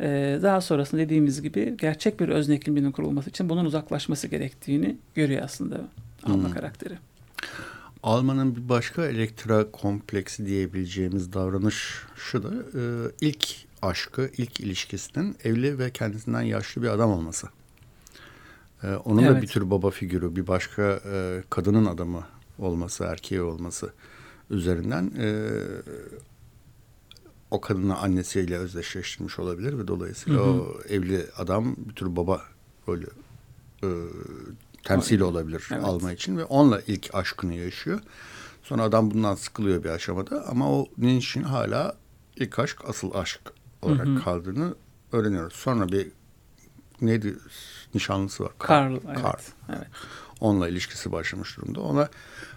[0.00, 5.42] e, daha sonrasında dediğimiz gibi gerçek bir özne kimliğinin kurulması için bunun uzaklaşması gerektiğini görüyor
[5.44, 5.80] aslında
[6.24, 6.54] Alma hmm.
[6.54, 6.94] karakteri.
[8.04, 13.46] Alman'ın bir başka elektra kompleksi diyebileceğimiz davranış şu da e, ilk
[13.82, 17.48] aşkı, ilk ilişkisinin evli ve kendisinden yaşlı bir adam olması.
[18.82, 19.36] E, onun evet.
[19.36, 22.24] da bir tür baba figürü, bir başka e, kadının adamı
[22.58, 23.92] olması, erkeği olması
[24.50, 25.12] üzerinden.
[25.18, 25.48] E,
[27.50, 30.50] o kadını annesiyle özdeşleştirmiş olabilir ve dolayısıyla hı hı.
[30.50, 32.42] o evli adam bir tür baba
[32.88, 33.08] rolü
[33.82, 33.88] e,
[34.84, 35.84] temsili olabilir evet.
[35.84, 38.00] alma için ve onunla ilk aşkını yaşıyor.
[38.62, 41.96] Sonra adam bundan sıkılıyor bir aşamada ama o Ninş'in hala
[42.36, 43.40] ilk aşk asıl aşk
[43.82, 44.24] olarak hı hı.
[44.24, 44.74] kaldığını
[45.12, 45.56] öğreniyoruz.
[45.56, 46.08] Sonra bir
[47.00, 47.38] neydi
[47.94, 48.52] nişanlısı var.
[48.58, 48.96] Karl.
[49.00, 49.24] Karl.
[49.24, 49.52] Evet.
[49.68, 49.86] evet.
[50.40, 51.80] Onunla ilişkisi başlamış durumda.
[51.80, 52.08] Ona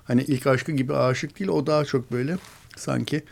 [0.03, 2.37] hani ilk aşkı gibi aşık değil o daha çok böyle
[2.75, 3.23] sanki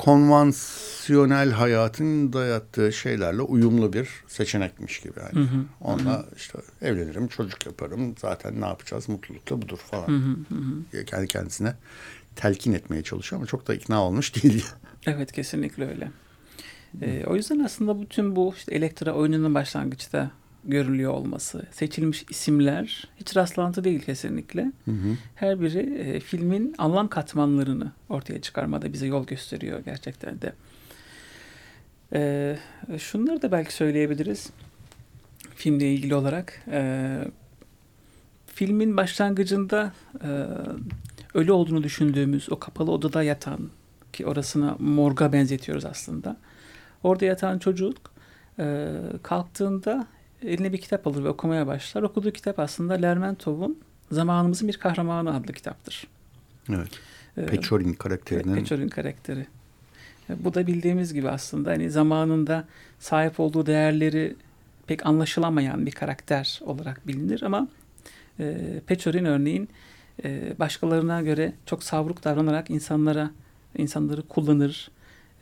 [0.00, 5.46] konvansiyonel hayatın dayattığı şeylerle uyumlu bir seçenekmiş gibi yani.
[5.46, 5.64] Hı hı.
[5.80, 6.26] Onunla hı.
[6.36, 8.14] işte evlenirim, çocuk yaparım.
[8.18, 9.08] Zaten ne yapacağız?
[9.08, 10.08] Mutlulukla budur falan.
[10.08, 10.16] Hı
[10.54, 11.04] hı hı.
[11.04, 11.74] Kendi kendisine
[12.36, 14.64] telkin etmeye çalışıyor ama çok da ikna olmuş değil.
[15.06, 16.10] Evet kesinlikle öyle.
[17.02, 20.30] Ee, o yüzden aslında bütün bu işte Elektra oyununun başlangıçta
[20.64, 24.62] görülüyor olması, seçilmiş isimler hiç rastlantı değil kesinlikle.
[24.62, 25.16] Hı hı.
[25.34, 30.52] Her biri e, filmin anlam katmanlarını ortaya çıkarmada bize yol gösteriyor gerçekten de.
[32.12, 32.56] E,
[32.98, 34.50] şunları da belki söyleyebiliriz
[35.54, 36.62] filmle ilgili olarak.
[36.70, 37.08] E,
[38.46, 39.92] filmin başlangıcında
[40.24, 40.28] e,
[41.34, 43.70] ölü olduğunu düşündüğümüz o kapalı odada yatan
[44.12, 46.36] ki orasına morga benzetiyoruz aslında.
[47.02, 47.96] Orada yatan çocuk
[48.58, 48.88] e,
[49.22, 50.06] kalktığında
[50.42, 52.02] eline bir kitap alır ve okumaya başlar.
[52.02, 53.78] Okuduğu kitap aslında Lermontov'un
[54.12, 56.06] Zamanımızın Bir Kahramanı adlı kitaptır.
[56.68, 56.90] Evet.
[57.36, 58.54] Ee, Pechorin karakterinin.
[58.54, 59.46] Pechorin karakteri.
[60.38, 62.64] Bu da bildiğimiz gibi aslında hani zamanında
[62.98, 64.36] sahip olduğu değerleri
[64.86, 67.68] pek anlaşılamayan bir karakter olarak bilinir ama
[68.40, 69.68] e, Pechorin örneğin
[70.24, 73.30] e, başkalarına göre çok savruk davranarak insanlara
[73.78, 74.90] insanları kullanır,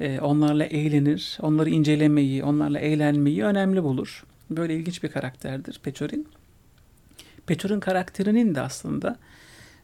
[0.01, 4.25] e, onlarla eğlenir, onları incelemeyi, onlarla eğlenmeyi önemli bulur.
[4.51, 6.29] Böyle ilginç bir karakterdir Pechorin.
[7.47, 9.17] Pechorin karakterinin de aslında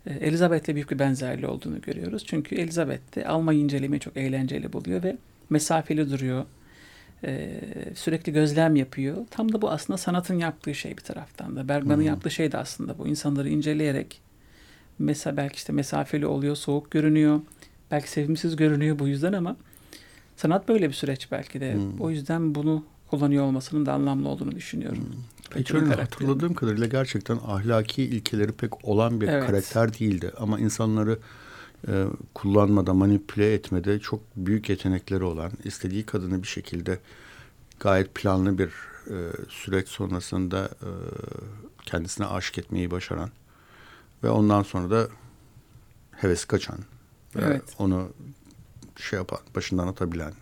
[0.07, 2.25] e, Elizabeth'le büyük bir benzerliği olduğunu görüyoruz.
[2.27, 5.17] Çünkü Elizabeth de almayı incelemeyi çok eğlenceli buluyor ve
[5.51, 6.45] mesafeli duruyor.
[7.27, 7.61] Ee,
[7.95, 9.17] sürekli gözlem yapıyor.
[9.31, 11.69] Tam da bu aslında sanatın yaptığı şey bir taraftan da.
[11.69, 12.07] Bergman'ın hmm.
[12.07, 13.09] yaptığı şey de aslında bu.
[13.09, 14.21] insanları inceleyerek
[14.99, 17.41] mesela belki işte mesafeli oluyor, soğuk görünüyor.
[17.91, 19.57] Belki sevimsiz görünüyor bu yüzden ama
[20.37, 21.75] sanat böyle bir süreç belki de.
[21.75, 22.01] Hmm.
[22.01, 24.99] O yüzden bunu kullanıyor olmasının da anlamlı olduğunu düşünüyorum.
[24.99, 25.35] Hmm.
[25.77, 29.47] Öyle hatırladığım kadarıyla gerçekten ahlaki ilkeleri pek olan bir evet.
[29.47, 30.33] karakter değildi.
[30.39, 31.19] Ama insanları
[31.89, 36.99] e, kullanmada, manipüle etmede çok büyük yetenekleri olan, istediği kadını bir şekilde
[37.81, 38.69] gayet planlı bir
[39.11, 39.17] e,
[39.49, 40.91] süreç sonrasında e,
[41.83, 43.31] kendisine aşık etmeyi başaran
[44.23, 45.09] ve ondan sonra da
[46.11, 46.79] heves kaçan
[47.39, 47.63] evet.
[47.79, 48.09] onu
[48.97, 50.33] şey yapan, başından atabilen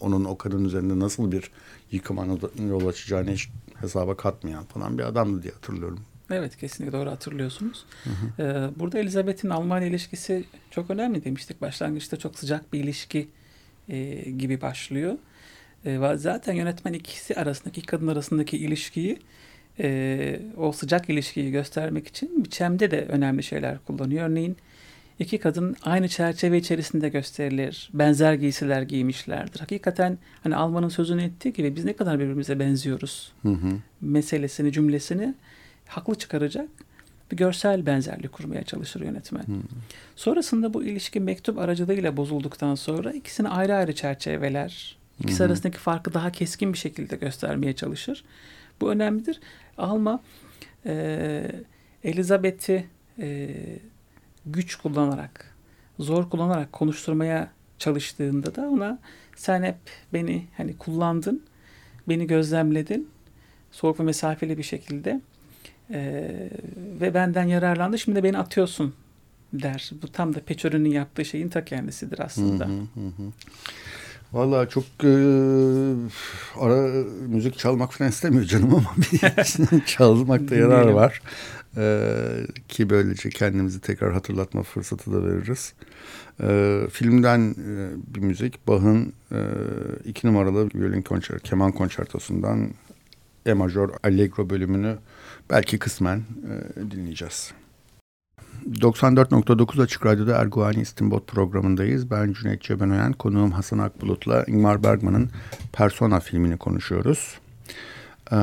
[0.00, 1.50] onun o kadın üzerinde nasıl bir
[1.92, 2.26] yıkıma
[2.68, 3.48] yol açacağını hiç
[3.80, 6.00] hesaba katmayan falan bir adamdı diye hatırlıyorum.
[6.30, 7.86] Evet kesinlikle doğru hatırlıyorsunuz.
[8.04, 8.42] Hı hı.
[8.42, 11.60] Ee, burada Elizabeth'in Almanya ilişkisi çok önemli demiştik.
[11.60, 13.28] Başlangıçta çok sıcak bir ilişki
[13.88, 15.18] e, gibi başlıyor.
[15.84, 19.18] E, zaten yönetmen ikisi arasındaki kadın arasındaki ilişkiyi
[19.80, 24.30] e, o sıcak ilişkiyi göstermek için biçemde de önemli şeyler kullanıyor.
[24.30, 24.56] Örneğin
[25.18, 27.90] İki kadın aynı çerçeve içerisinde gösterilir.
[27.94, 29.60] Benzer giysiler giymişlerdir.
[29.60, 33.78] Hakikaten hani Alman'ın sözünü ettiği gibi biz ne kadar birbirimize benziyoruz hı hı.
[34.00, 35.34] meselesini, cümlesini
[35.86, 36.68] haklı çıkaracak
[37.32, 39.42] bir görsel benzerlik kurmaya çalışır yönetmen.
[39.42, 39.60] Hı.
[40.16, 45.48] Sonrasında bu ilişki mektup aracılığıyla bozulduktan sonra ikisini ayrı ayrı çerçeveler, ikisi hı hı.
[45.48, 48.24] arasındaki farkı daha keskin bir şekilde göstermeye çalışır.
[48.80, 49.40] Bu önemlidir.
[49.78, 50.20] Alma
[50.86, 51.50] e,
[52.04, 52.86] Elizabeth'i
[53.18, 53.48] e,
[54.52, 55.54] güç kullanarak,
[55.98, 58.98] zor kullanarak konuşturmaya çalıştığında da ona
[59.36, 59.76] sen hep
[60.12, 61.42] beni hani kullandın,
[62.08, 63.08] beni gözlemledin,
[63.70, 65.20] soğuk ve mesafeli bir şekilde
[65.90, 66.00] e,
[67.00, 67.98] ve benden yararlandı.
[67.98, 68.94] Şimdi de beni atıyorsun
[69.52, 69.90] der.
[70.02, 72.64] Bu tam da Peçörü'nün yaptığı şeyin ta kendisidir aslında.
[72.64, 73.32] Hı hı hı.
[74.32, 75.12] Valla çok e,
[76.60, 81.22] ara müzik çalmak falan istemiyor canım ama bir çalmakta yarar var.
[81.78, 85.74] Ee, ki böylece kendimizi tekrar hatırlatma fırsatı da veririz.
[86.42, 89.38] Ee, filmden e, bir müzik Bach'ın e,
[90.04, 92.70] iki numaralı violin konçer, keman konçertosundan
[93.46, 94.98] E majör Allegro bölümünü
[95.50, 97.52] belki kısmen e, dinleyeceğiz.
[98.66, 102.10] 94.9 Açık Radyo'da Erguvani İstinbot programındayız.
[102.10, 105.30] Ben Cüneyt Cebenoyan, konuğum Hasan Akbulut'la Ingmar Bergman'ın
[105.72, 107.38] Persona filmini konuşuyoruz.
[108.32, 108.36] Ee,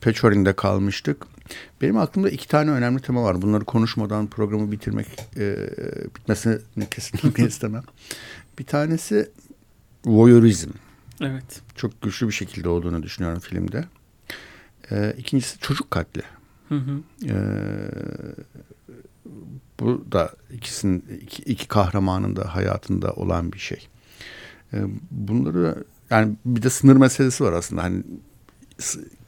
[0.00, 1.31] Pechorin'de kalmıştık.
[1.82, 3.42] Benim aklımda iki tane önemli tema var.
[3.42, 5.56] Bunları konuşmadan programı bitirmek e,
[6.16, 6.58] bitmesini
[6.90, 7.82] kesinlikle istemem.
[8.58, 9.30] Bir tanesi
[10.04, 10.70] voyeurizm.
[11.20, 11.60] Evet.
[11.76, 13.84] Çok güçlü bir şekilde olduğunu düşünüyorum filmde.
[14.90, 16.22] E, ikincisi çocuk katli.
[16.68, 17.00] Hı hı.
[17.26, 17.36] E,
[19.80, 23.88] bu da ikisinin iki, iki kahramanın da hayatında olan bir şey.
[24.72, 24.78] E,
[25.10, 27.82] bunları yani bir de sınır meselesi var aslında.
[27.82, 28.02] Hani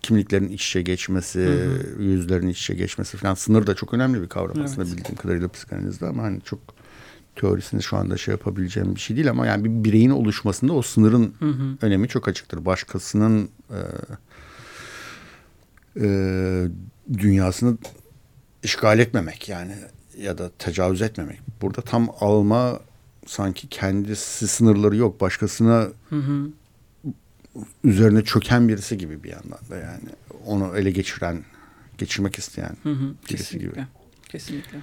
[0.05, 2.03] kimliklerin iç içe geçmesi, hı hı.
[2.03, 4.69] yüzlerin iç içe geçmesi falan sınır da çok önemli bir kavram evet.
[4.69, 6.61] aslında bildiğim kadarıyla psikanalizde ama hani çok
[7.37, 11.35] teorisini şu anda şey yapabileceğim bir şey değil ama yani bir bireyin oluşmasında o sınırın
[11.39, 11.77] hı hı.
[11.83, 12.65] önemi çok açıktır.
[12.65, 13.81] Başkasının e,
[16.01, 16.07] e,
[17.13, 17.79] dünyasını
[18.63, 19.75] işgal etmemek yani
[20.19, 21.41] ya da tecavüz etmemek.
[21.63, 22.81] Burada tam alma
[23.27, 25.21] sanki kendisi sınırları yok.
[25.21, 26.49] Başkasına hı hı.
[27.85, 30.09] Üzerine çöken birisi gibi bir yandan da yani.
[30.47, 31.45] Onu ele geçiren,
[31.99, 33.15] geçirmek isteyen hı hı.
[33.31, 33.69] birisi Kesinlikle.
[33.69, 33.87] gibi.
[34.29, 34.79] Kesinlikle.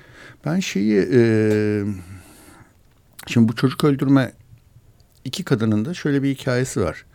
[0.46, 1.24] Ben şeyi e,
[3.28, 4.34] şimdi bu çocuk öldürme
[5.26, 7.06] iki kadının da şöyle bir hikayesi var.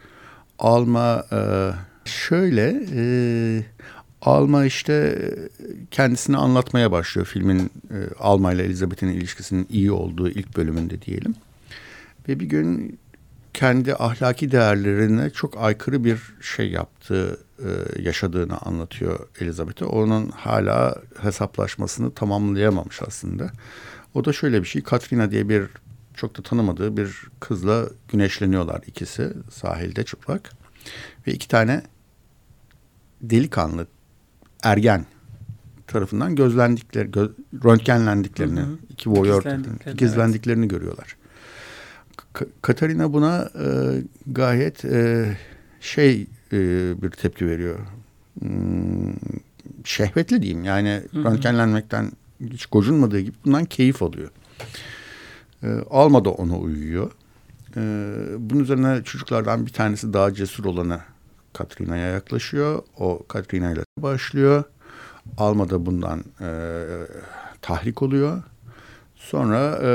[0.58, 1.38] Alma e,
[2.04, 3.62] şöyle e,
[4.22, 5.18] Alma işte
[5.90, 11.34] kendisini anlatmaya başlıyor filmin e, Alma ile Elizabeth'in ilişkisinin iyi olduğu ilk bölümünde diyelim.
[12.28, 12.98] Ve bir gün
[13.56, 19.84] kendi ahlaki değerlerine çok aykırı bir şey yaptığı, e, yaşadığını anlatıyor Elizabeth'e.
[19.84, 23.50] Onun hala hesaplaşmasını tamamlayamamış aslında.
[24.14, 25.68] O da şöyle bir şey, Katrina diye bir
[26.14, 30.52] çok da tanımadığı bir kızla güneşleniyorlar ikisi sahilde çıplak.
[31.26, 31.82] Ve iki tane
[33.22, 33.86] delikanlı
[34.62, 35.06] ergen
[35.86, 37.28] tarafından gözlendikleri, gö,
[37.64, 38.78] röntgenlendiklerini, hı hı.
[38.90, 39.44] iki voyeur
[39.92, 40.70] ikizlendiklerini evet.
[40.70, 41.16] görüyorlar.
[42.62, 43.66] Katarina buna e,
[44.26, 45.36] gayet e,
[45.80, 46.58] şey e,
[47.02, 47.78] bir tepki veriyor.
[48.40, 49.14] Hmm,
[49.84, 50.64] şehvetli diyeyim.
[50.64, 51.24] Yani hı hı.
[51.24, 54.30] röntgenlenmekten hiç gocunmadığı gibi bundan keyif alıyor.
[55.62, 57.10] E, Alma da ona uyuyor.
[57.76, 57.80] E,
[58.38, 61.00] bunun üzerine çocuklardan bir tanesi daha cesur olanı
[61.52, 62.82] Katrina'ya yaklaşıyor.
[62.98, 64.64] O Katrina ile başlıyor.
[65.38, 66.48] Alma da bundan e,
[67.62, 68.42] tahrik oluyor.
[69.16, 69.90] Sonra e,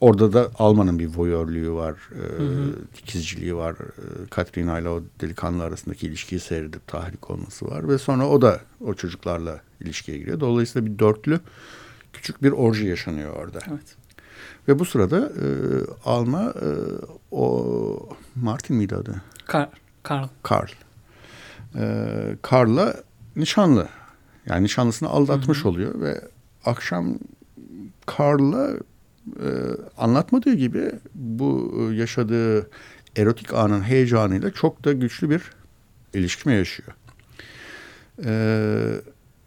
[0.00, 2.74] orada da Alman'ın bir voyörlüğü var, e, hı hı.
[2.96, 3.72] dikizciliği var.
[3.72, 7.88] E, Katrina ile o delikanlı arasındaki ilişkiyi seyredip tahrik olması var.
[7.88, 10.40] Ve sonra o da o çocuklarla ilişkiye giriyor.
[10.40, 11.40] Dolayısıyla bir dörtlü
[12.12, 13.58] küçük bir orji yaşanıyor orada.
[13.68, 13.96] Evet.
[14.68, 15.46] Ve bu sırada e,
[16.04, 16.68] Alma e,
[17.30, 19.22] o Martin miydi adı?
[19.46, 19.68] Karl.
[20.02, 20.28] Karl.
[20.42, 20.70] Karl.
[21.76, 22.94] Ee, Karl'la
[23.36, 23.88] nişanlı.
[24.46, 25.68] Yani nişanlısını aldatmış Hı-hı.
[25.68, 26.20] oluyor ve
[26.64, 27.18] akşam
[28.06, 28.70] Karl'la
[29.40, 29.48] e,
[29.98, 32.70] anlatmadığı gibi bu e, yaşadığı
[33.16, 35.42] erotik anın heyecanıyla çok da güçlü bir
[36.14, 36.88] ilişkime yaşıyor.
[38.24, 38.92] Ee,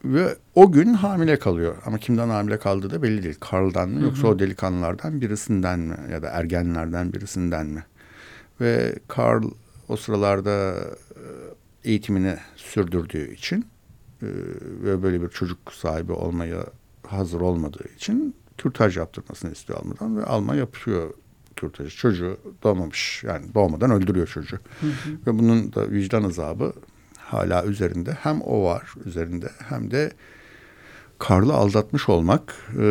[0.05, 1.75] ve o gün hamile kalıyor.
[1.86, 3.38] Ama kimden hamile kaldığı da belli değil.
[3.39, 4.32] Karl'dan mı yoksa hı hı.
[4.32, 7.84] o delikanlılardan birisinden mi ya da ergenlerden birisinden mi?
[8.61, 9.43] Ve Karl
[9.88, 10.75] o sıralarda
[11.15, 11.21] e,
[11.89, 13.65] eğitimini sürdürdüğü için
[14.21, 14.27] e,
[14.84, 16.65] ve böyle bir çocuk sahibi olmaya
[17.07, 21.14] hazır olmadığı için kürtaj yaptırmasını istiyor almadan ve alma yapıyor
[21.55, 21.97] kürtajı.
[21.97, 24.60] Çocuğu doğmamış yani doğmadan öldürüyor çocuğu.
[24.82, 24.91] Hı hı.
[25.28, 26.74] Ve bunun da vicdan azabı
[27.18, 28.12] hala üzerinde.
[28.12, 30.12] Hem o var üzerinde hem de
[31.20, 32.86] Karlı aldatmış olmak e,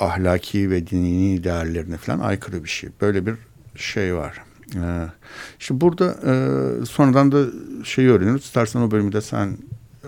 [0.00, 2.90] ahlaki ve dini değerlerine falan aykırı bir şey.
[3.00, 3.34] Böyle bir
[3.76, 4.42] şey var.
[4.74, 5.06] Ee,
[5.60, 7.46] işte burada e, sonradan da
[7.84, 8.44] şeyi öğreniyoruz.
[8.44, 9.56] İstersen o bölümü de sen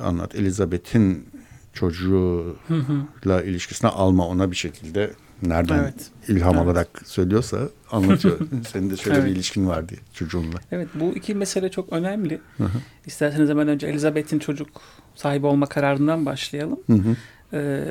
[0.03, 0.35] anlat.
[0.35, 1.29] Elizabeth'in
[1.73, 5.11] çocuğuyla ilişkisine alma ona bir şekilde
[5.43, 6.11] nereden evet.
[6.29, 6.65] ilham evet.
[6.67, 8.39] alarak söylüyorsa anlatıyor.
[8.73, 9.27] Senin de şöyle evet.
[9.27, 10.57] bir ilişkin var diye çocuğunla.
[10.73, 12.41] Evet bu iki mesele çok önemli.
[12.57, 12.79] Hı hı.
[13.07, 14.69] İsterseniz hemen önce Elizabeth'in çocuk
[15.15, 16.81] sahibi olma kararından başlayalım.
[16.87, 17.17] Hı hı.
[17.53, 17.83] Ee,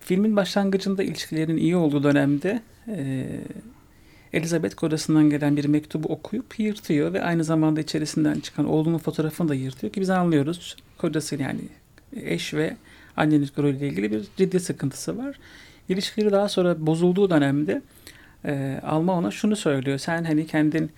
[0.00, 3.26] filmin başlangıcında ilişkilerin iyi olduğu dönemde e,
[4.32, 9.54] Elizabeth kocasından gelen bir mektubu okuyup yırtıyor ve aynı zamanda içerisinden çıkan oğlunun fotoğrafını da
[9.54, 10.76] yırtıyor ki biz anlıyoruz.
[10.98, 11.60] Kocası yani
[12.16, 12.76] eş ve
[13.16, 15.38] annenin rolüyle ilgili bir ciddi sıkıntısı var.
[15.88, 17.82] İlişkileri daha sonra bozulduğu dönemde
[18.44, 19.98] e, Alma ona şunu söylüyor.
[19.98, 20.90] Sen hani kendin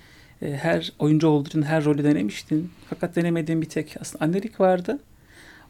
[0.43, 2.71] e, her oyuncu olduğu için her rolü denemiştin.
[2.91, 4.99] Fakat denemediğin bir tek aslında annelik vardı.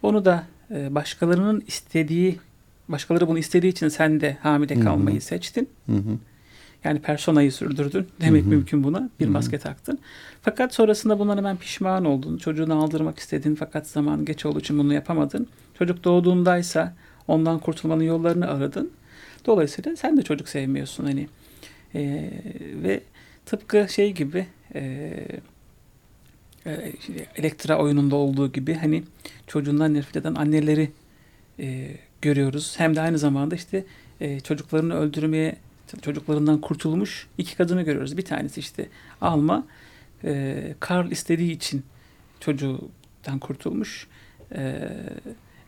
[0.02, 2.38] Onu da e, başkalarının istediği,
[2.88, 5.24] başkaları bunu istediği için sen de hamile kalmayı Hı-hı.
[5.24, 5.68] seçtin.
[5.86, 6.18] Hı hı.
[6.84, 8.08] Yani personayı sürdürdün.
[8.20, 8.50] Demek Hı-hı.
[8.50, 9.10] mümkün buna.
[9.20, 9.32] Bir Hı-hı.
[9.32, 9.98] maske taktın.
[10.42, 12.36] Fakat sonrasında bundan hemen pişman oldun.
[12.36, 15.46] Çocuğunu aldırmak istedin fakat zaman geç olduğu için bunu yapamadın.
[15.78, 16.94] Çocuk doğduğundaysa
[17.28, 18.90] ondan kurtulmanın yollarını aradın.
[19.46, 21.28] Dolayısıyla sen de çocuk sevmiyorsun hani.
[21.94, 22.30] E,
[22.82, 23.00] ve
[23.46, 25.12] tıpkı şey gibi e,
[26.66, 26.92] e,
[27.36, 29.02] Elektra oyununda olduğu gibi hani
[29.46, 30.90] çocuğundan nefret eden anneleri
[31.60, 31.88] e,
[32.22, 32.74] görüyoruz.
[32.78, 33.84] Hem de aynı zamanda işte
[34.20, 35.56] e, çocuklarını öldürmeye
[36.02, 38.16] çocuklarından kurtulmuş iki kadını görüyoruz.
[38.16, 38.88] Bir tanesi işte
[39.20, 39.66] Alma
[40.24, 41.82] e, Karl istediği için
[42.40, 44.06] çocuğundan kurtulmuş.
[44.54, 44.88] E,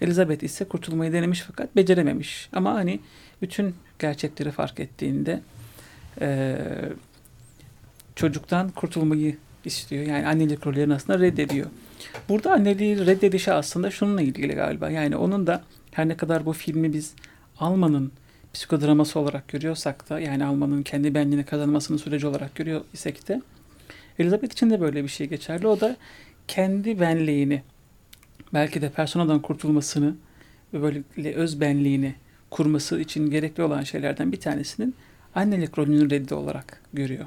[0.00, 2.48] Elizabeth ise kurtulmayı denemiş fakat becerememiş.
[2.52, 3.00] Ama hani
[3.42, 5.42] bütün gerçekleri fark ettiğinde
[6.20, 6.58] e,
[8.16, 10.06] çocuktan kurtulmayı istiyor.
[10.06, 11.66] Yani annelik rollerini aslında reddediyor.
[12.28, 14.90] Burada anneliği reddedişi aslında şununla ilgili galiba.
[14.90, 17.14] Yani onun da her ne kadar bu filmi biz
[17.58, 18.12] Alman'ın
[18.54, 23.42] psikodraması olarak görüyorsak da yani Alman'ın kendi benliğini kazanmasının süreci olarak görüyor isek de
[24.18, 25.66] Elizabeth için de böyle bir şey geçerli.
[25.66, 25.96] O da
[26.48, 27.62] kendi benliğini
[28.54, 30.14] belki de personadan kurtulmasını
[30.74, 32.14] ve böyle öz benliğini
[32.50, 34.94] kurması için gerekli olan şeylerden bir tanesinin
[35.34, 37.26] annelik rolünün reddi olarak görüyor.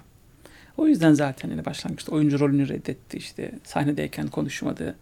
[0.77, 4.95] O yüzden zaten hani başlangıçta oyuncu rolünü reddetti işte sahnedeyken konuşmadı.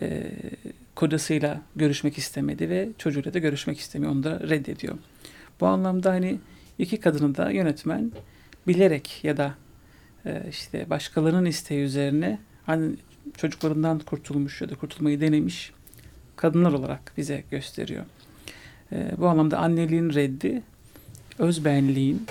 [0.00, 0.30] E,
[0.94, 4.12] kocasıyla görüşmek istemedi ve çocuğuyla da görüşmek istemiyor.
[4.12, 4.98] Onu da reddediyor.
[5.60, 6.38] Bu anlamda hani
[6.78, 8.12] iki kadını da yönetmen
[8.66, 9.54] bilerek ya da
[10.26, 12.94] e, işte başkalarının isteği üzerine hani
[13.36, 15.72] çocuklarından kurtulmuş ya da kurtulmayı denemiş
[16.36, 18.04] kadınlar olarak bize gösteriyor.
[18.92, 20.62] E, bu anlamda anneliğin reddi
[21.38, 22.26] özbenliğin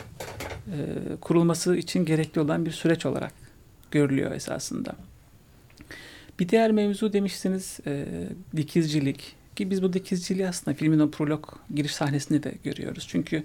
[0.67, 0.75] e,
[1.21, 3.33] kurulması için gerekli olan bir süreç olarak
[3.91, 4.95] görülüyor esasında.
[6.39, 8.05] Bir diğer mevzu demişsiniz e,
[8.55, 11.45] dikizcilik ki biz bu dikizciliği aslında filmin o prolog
[11.75, 13.07] giriş sahnesinde de görüyoruz.
[13.09, 13.43] Çünkü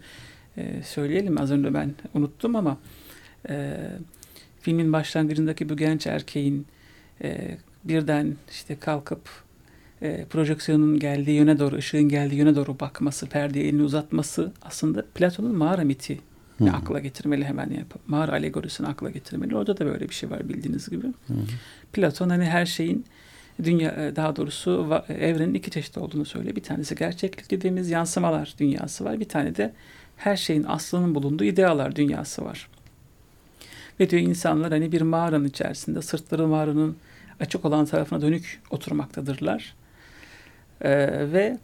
[0.56, 2.78] e, söyleyelim az önce ben unuttum ama
[3.48, 3.76] e,
[4.60, 6.66] filmin başlangıcındaki bu genç erkeğin
[7.22, 9.28] e, birden işte kalkıp
[10.02, 15.56] e, projeksiyonun geldiği yöne doğru, ışığın geldiği yöne doğru bakması, perdeye elini uzatması aslında Platon'un
[15.56, 16.20] mağara miti
[16.58, 16.70] Hı.
[16.70, 19.56] akla getirmeli hemen yani mağara alegorisini akla getirmeli.
[19.56, 21.06] Orada da böyle bir şey var bildiğiniz gibi.
[21.06, 21.34] Hı.
[21.92, 23.04] Platon hani her şeyin
[23.64, 26.56] dünya e, daha doğrusu evrenin iki çeşit olduğunu söylüyor.
[26.56, 29.20] Bir tanesi gerçeklik dediğimiz yansımalar dünyası var.
[29.20, 29.72] Bir tane de
[30.16, 32.68] her şeyin aslının bulunduğu idealar dünyası var.
[34.00, 36.96] Ve diyor insanlar hani bir mağaranın içerisinde sırtları mağaranın
[37.40, 39.74] açık olan tarafına dönük oturmaktadırlar.
[40.80, 40.90] Ee,
[41.32, 41.58] ve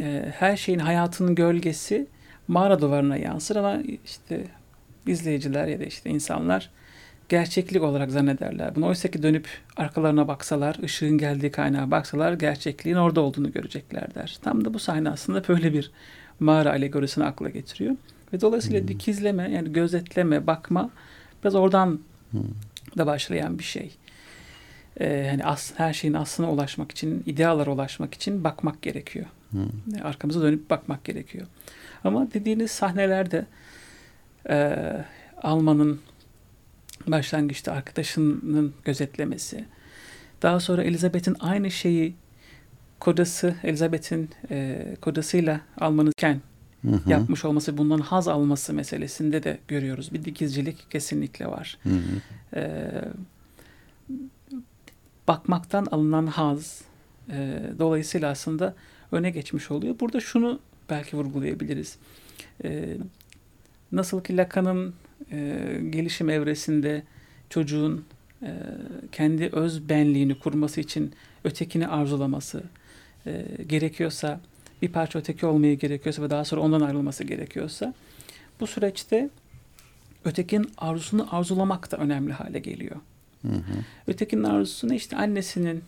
[0.00, 2.06] e, her şeyin hayatının gölgesi
[2.48, 4.44] mağara duvarına yansır ama işte
[5.06, 6.70] izleyiciler ya da işte insanlar
[7.28, 8.74] gerçeklik olarak zannederler.
[8.74, 14.38] Bunu oysa ki dönüp arkalarına baksalar, ışığın geldiği kaynağa baksalar gerçekliğin orada olduğunu görecekler der.
[14.42, 15.90] Tam da bu sahne aslında böyle bir
[16.40, 17.96] mağara alegorisini akla getiriyor.
[18.32, 18.88] Ve dolayısıyla hmm.
[18.88, 20.90] dikizleme yani gözetleme, bakma
[21.42, 22.00] biraz oradan
[22.30, 22.40] hmm.
[22.98, 23.96] da başlayan bir şey.
[24.96, 29.26] Ee, yani as, her şeyin aslına ulaşmak için, idealara ulaşmak için bakmak gerekiyor.
[29.50, 30.04] Hmm.
[30.04, 31.46] Arkamıza dönüp bakmak gerekiyor.
[32.04, 33.46] Ama dediğiniz sahnelerde
[34.48, 34.78] e,
[35.42, 36.00] Alman'ın
[37.06, 39.64] başlangıçta arkadaşının gözetlemesi,
[40.42, 42.14] daha sonra Elizabeth'in aynı şeyi
[43.00, 46.40] kocası Elizabeth'in e, kocasıyla Alman'ınken
[47.06, 50.12] yapmış olması, bundan haz alması meselesinde de görüyoruz.
[50.12, 51.78] Bir dikizcilik kesinlikle var.
[51.82, 52.58] Hı hı.
[52.58, 52.90] E,
[55.28, 56.82] bakmaktan alınan haz
[57.30, 58.74] e, dolayısıyla aslında
[59.12, 60.00] öne geçmiş oluyor.
[60.00, 61.96] Burada şunu belki vurgulayabiliriz.
[62.64, 62.96] E,
[63.92, 64.94] nasıl ki Lacan'ın
[65.32, 65.38] e,
[65.90, 67.02] gelişim evresinde
[67.50, 68.04] çocuğun
[68.42, 68.50] e,
[69.12, 71.12] kendi öz benliğini kurması için
[71.44, 72.62] ötekini arzulaması
[73.26, 74.40] e, gerekiyorsa,
[74.82, 77.94] bir parça öteki olmayı gerekiyorsa ve daha sonra ondan ayrılması gerekiyorsa,
[78.60, 79.30] bu süreçte
[80.24, 82.96] ötekinin arzusunu arzulamak da önemli hale geliyor.
[83.42, 83.84] Hı hı.
[84.06, 85.82] Ötekinin arzusunu işte annesinin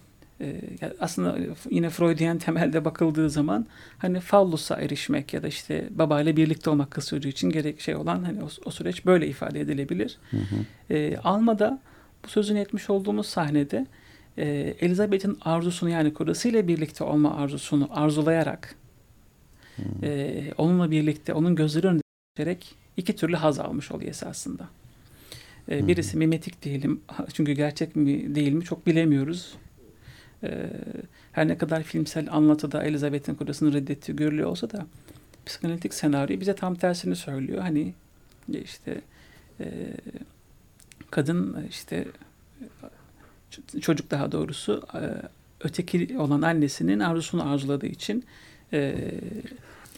[1.00, 1.38] aslında
[1.70, 3.66] yine Freudian temelde bakıldığı zaman
[3.98, 8.24] hani fallusa erişmek ya da işte babayla birlikte olmak kız çocuğu için gerek şey olan
[8.24, 10.18] hani o, o süreç böyle ifade edilebilir.
[10.30, 10.94] Hı hı.
[10.94, 11.80] E, Alma'da
[12.24, 13.86] bu sözünü etmiş olduğumuz sahnede
[14.38, 18.74] e, Elizabeth'in arzusunu yani kocasıyla birlikte olma arzusunu arzulayarak
[19.76, 20.06] hı.
[20.06, 22.58] E, onunla birlikte onun gözleri önünde
[22.96, 24.68] iki türlü haz almış oluyor esasında.
[25.70, 27.00] E, birisi mimetik diyelim
[27.32, 29.54] çünkü gerçek mi değil mi çok bilemiyoruz.
[30.44, 30.70] Ee,
[31.32, 34.86] her ne kadar filmsel anlatıda Elizabeth'in kocasını reddettiği görülüyor olsa da
[35.46, 37.60] psikanalitik senaryo bize tam tersini söylüyor.
[37.62, 37.94] Hani
[38.48, 39.00] işte
[39.60, 39.66] e,
[41.10, 42.04] kadın işte
[43.80, 45.02] çocuk daha doğrusu e,
[45.60, 48.24] öteki olan annesinin arzusunu arzuladığı için
[48.72, 48.94] e,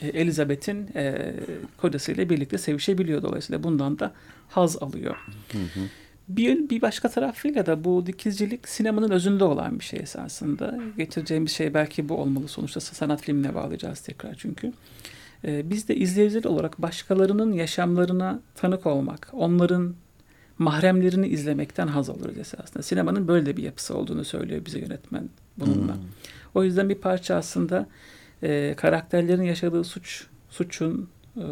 [0.02, 1.34] Elizabeth'in e,
[1.76, 3.22] kocasıyla birlikte sevişebiliyor.
[3.22, 4.12] Dolayısıyla bundan da
[4.48, 5.16] haz alıyor.
[5.52, 5.80] Hı hı.
[6.28, 10.78] Bir, bir başka tarafıyla da bu dikizcilik sinemanın özünde olan bir şey esasında.
[10.96, 14.72] Getireceğimiz şey belki bu olmalı sonuçta sanat filmine bağlayacağız tekrar çünkü.
[15.44, 19.94] Ee, biz de izleyiciler olarak başkalarının yaşamlarına tanık olmak, onların
[20.58, 22.82] mahremlerini izlemekten haz alırız esasında.
[22.82, 25.94] Sinemanın böyle bir yapısı olduğunu söylüyor bize yönetmen bununla.
[25.94, 26.02] Hmm.
[26.54, 27.86] O yüzden bir parça aslında
[28.42, 31.44] e, karakterlerin yaşadığı suç, suçun e,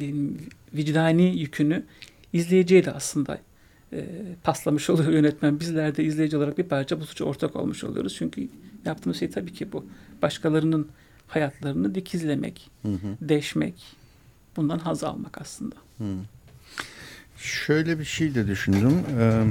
[0.00, 0.38] diyeyim,
[0.74, 1.82] vicdani yükünü
[2.32, 3.38] izleyiciye de aslında
[3.92, 4.06] e,
[4.42, 5.60] paslamış oluyor yönetmen.
[5.60, 8.14] Bizler de izleyici olarak bir parça bu suça ortak olmuş oluyoruz.
[8.18, 8.48] Çünkü
[8.84, 9.86] yaptığımız şey tabii ki bu.
[10.22, 10.88] Başkalarının
[11.28, 13.16] hayatlarını dikizlemek, hı hı.
[13.20, 13.74] deşmek,
[14.56, 15.74] bundan haz almak aslında.
[15.98, 16.04] Hı.
[17.36, 19.02] Şöyle bir şey de düşündüm.
[19.18, 19.44] Ee,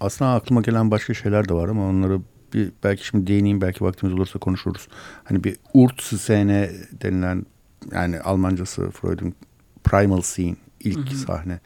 [0.00, 2.20] aslında aklıma gelen başka şeyler de var ama onları
[2.54, 4.88] bir belki şimdi değineyim belki vaktimiz olursa konuşuruz.
[5.24, 6.70] Hani bir Urtszene
[7.02, 7.46] denilen
[7.92, 9.34] yani Almancası Freud'un
[9.84, 11.16] primal scene ilk hı hı.
[11.16, 11.60] sahne.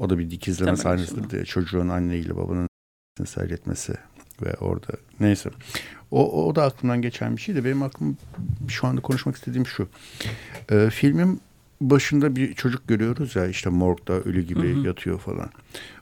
[0.00, 2.68] O da bir dikizleme Temel sahnesidir diye çocuğun anneyle babanın
[3.26, 3.94] seyretmesi
[4.42, 5.50] ve orada neyse.
[6.10, 8.16] O, o da aklımdan geçen bir şey de benim aklım
[8.68, 9.88] şu anda konuşmak istediğim şu.
[10.70, 11.40] Ee, filmin
[11.80, 14.86] başında bir çocuk görüyoruz ya işte morgda ölü gibi hı hı.
[14.86, 15.50] yatıyor falan.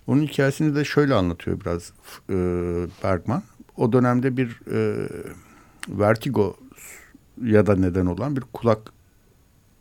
[0.06, 1.92] Onun hikayesini de şöyle anlatıyor biraz
[2.30, 2.34] e,
[3.04, 3.42] Bergman.
[3.76, 5.08] O dönemde bir e,
[5.88, 6.56] vertigo
[7.44, 8.92] ya da neden olan bir kulak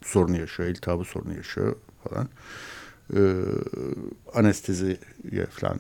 [0.04, 2.30] sorunu yaşıyor, iltihabı sorunu yaşıyor falan.
[3.16, 3.20] E,
[4.34, 4.98] anesteziye
[5.50, 5.80] falan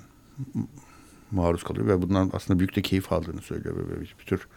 [1.31, 3.75] maruz kalıyor ve bundan aslında büyük de keyif aldığını söylüyor.
[3.75, 4.47] Böyle bir, bir tür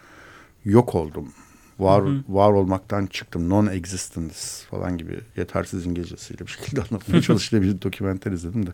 [0.65, 1.33] yok oldum.
[1.79, 2.23] Var, hı hı.
[2.29, 3.49] var olmaktan çıktım.
[3.49, 8.71] Non-existence falan gibi yetersiz İngilizcesiyle bir şekilde anlatmaya çalıştığı bir dokümenter izledim de.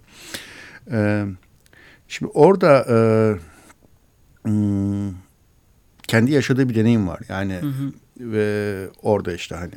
[0.91, 1.25] Ee,
[2.07, 2.97] şimdi orada e,
[4.49, 5.13] hmm,
[6.07, 7.19] kendi yaşadığı bir deneyim var.
[7.29, 7.93] Yani hı hı.
[8.19, 9.73] ve orada işte hani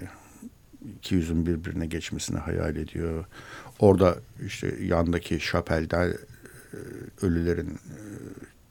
[0.98, 3.24] iki yüzün birbirine geçmesini hayal ediyor.
[3.80, 4.16] Orada
[4.46, 6.14] işte yandaki şapelden e,
[7.22, 7.98] ölülerin e,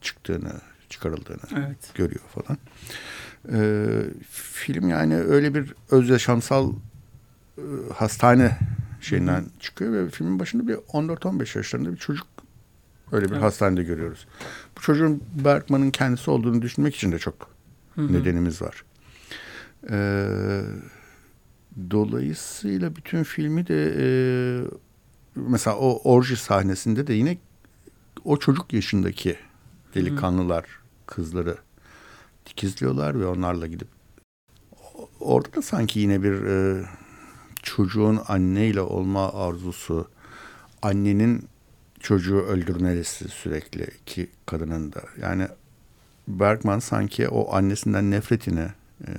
[0.00, 0.52] çıktığını,
[0.88, 1.94] çıkarıldığını evet.
[1.94, 2.58] görüyor falan.
[3.52, 3.88] E,
[4.30, 6.72] film yani öyle bir öz yaşamsal
[7.58, 7.62] e,
[7.94, 8.58] hastane
[9.00, 9.58] şeyinden Hı-hı.
[9.60, 12.26] çıkıyor ve filmin başında bir 14-15 yaşlarında bir çocuk
[13.12, 13.42] öyle bir evet.
[13.42, 14.26] hastanede görüyoruz.
[14.76, 17.50] Bu çocuğun Bergman'ın kendisi olduğunu düşünmek için de çok
[17.94, 18.12] Hı-hı.
[18.12, 18.84] nedenimiz var.
[19.90, 20.62] Ee,
[21.90, 24.04] dolayısıyla bütün filmi de e,
[25.48, 27.38] mesela o orji sahnesinde de yine
[28.24, 29.36] o çocuk yaşındaki
[29.94, 30.64] delikanlılar,
[31.06, 31.56] kızları
[32.46, 33.88] dikizliyorlar ve onlarla gidip
[35.20, 36.84] orada da sanki yine bir e,
[37.62, 40.08] çocuğun anneyle olma arzusu,
[40.82, 41.48] annenin
[42.00, 45.02] çocuğu öldürmesi sürekli iki kadının da.
[45.20, 45.48] Yani
[46.28, 48.68] Bergman sanki o annesinden nefretini
[49.06, 49.12] e,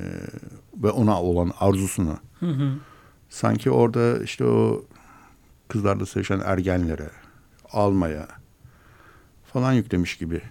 [0.84, 2.74] ve ona olan arzusunu hı hı.
[3.30, 4.86] sanki orada işte o
[5.72, 7.10] kızlarla sevişen ergenlere
[7.72, 8.28] almaya
[9.54, 10.42] falan yüklemiş gibi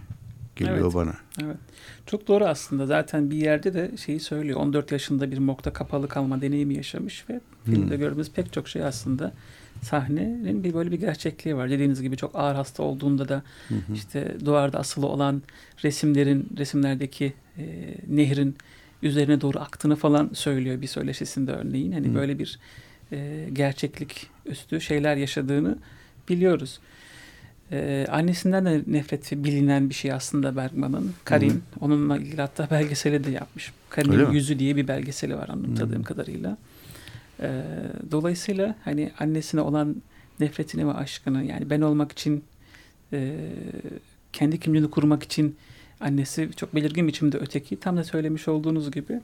[0.57, 1.15] geliyor evet, bana.
[1.43, 1.57] Evet.
[2.07, 2.87] Çok doğru aslında.
[2.87, 4.61] Zaten bir yerde de şeyi söylüyor.
[4.61, 7.75] 14 yaşında bir mokta kapalı kalma deneyimi yaşamış ve hmm.
[7.75, 9.33] filmde gördüğümüz pek çok şey aslında
[9.83, 11.71] sahnenin bir böyle bir gerçekliği var.
[11.71, 15.43] Dediğiniz gibi çok ağır hasta olduğunda da hı işte duvarda asılı olan
[15.85, 18.57] resimlerin resimlerdeki e, nehrin
[19.03, 21.93] üzerine doğru aktığını falan söylüyor bir söyleşisinde örneğin.
[21.93, 22.15] Hani hı.
[22.15, 22.59] böyle bir
[23.13, 25.79] e, gerçeklik üstü şeyler yaşadığını
[26.29, 26.81] biliyoruz.
[27.73, 31.13] Ee, annesinden de nefreti bilinen bir şey aslında Bergman'ın.
[31.25, 31.51] Karin.
[31.51, 31.59] Hı-hı.
[31.81, 33.73] Onunla ilgili hatta belgeseli de yapmış.
[33.91, 36.59] Karin'in Yüzü diye bir belgeseli var anladığım kadarıyla.
[37.41, 37.63] Ee,
[38.11, 39.97] dolayısıyla hani annesine olan
[40.41, 42.45] nefretini ve aşkını yani ben olmak için
[43.13, 43.37] e,
[44.33, 45.57] kendi kimliğini kurmak için
[46.01, 49.21] annesi çok belirgin biçimde öteki tam da söylemiş olduğunuz gibi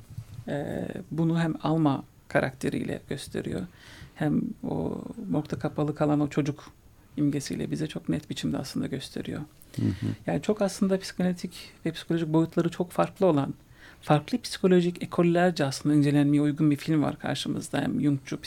[0.48, 3.66] e, bunu hem Alma karakteriyle gösteriyor
[4.14, 6.72] hem o morgda kapalı kalan o çocuk
[7.16, 9.40] imgesiyle bize çok net biçimde aslında gösteriyor.
[9.76, 10.06] Hı hı.
[10.26, 13.54] Yani çok aslında psikanalitik ve psikolojik boyutları çok farklı olan,
[14.00, 17.80] farklı psikolojik ekollerce aslında incelenmeye uygun bir film var karşımızda.
[17.80, 18.40] Hem Jungçu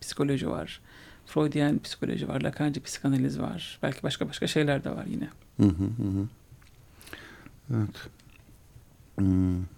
[0.00, 0.80] psikoloji var,
[1.26, 3.78] Freudian psikoloji var, Lacanci psikanaliz var.
[3.82, 5.28] Belki başka başka şeyler de var yine.
[5.60, 6.28] Hı hı hı.
[7.74, 8.08] Evet.
[9.18, 9.77] Hmm.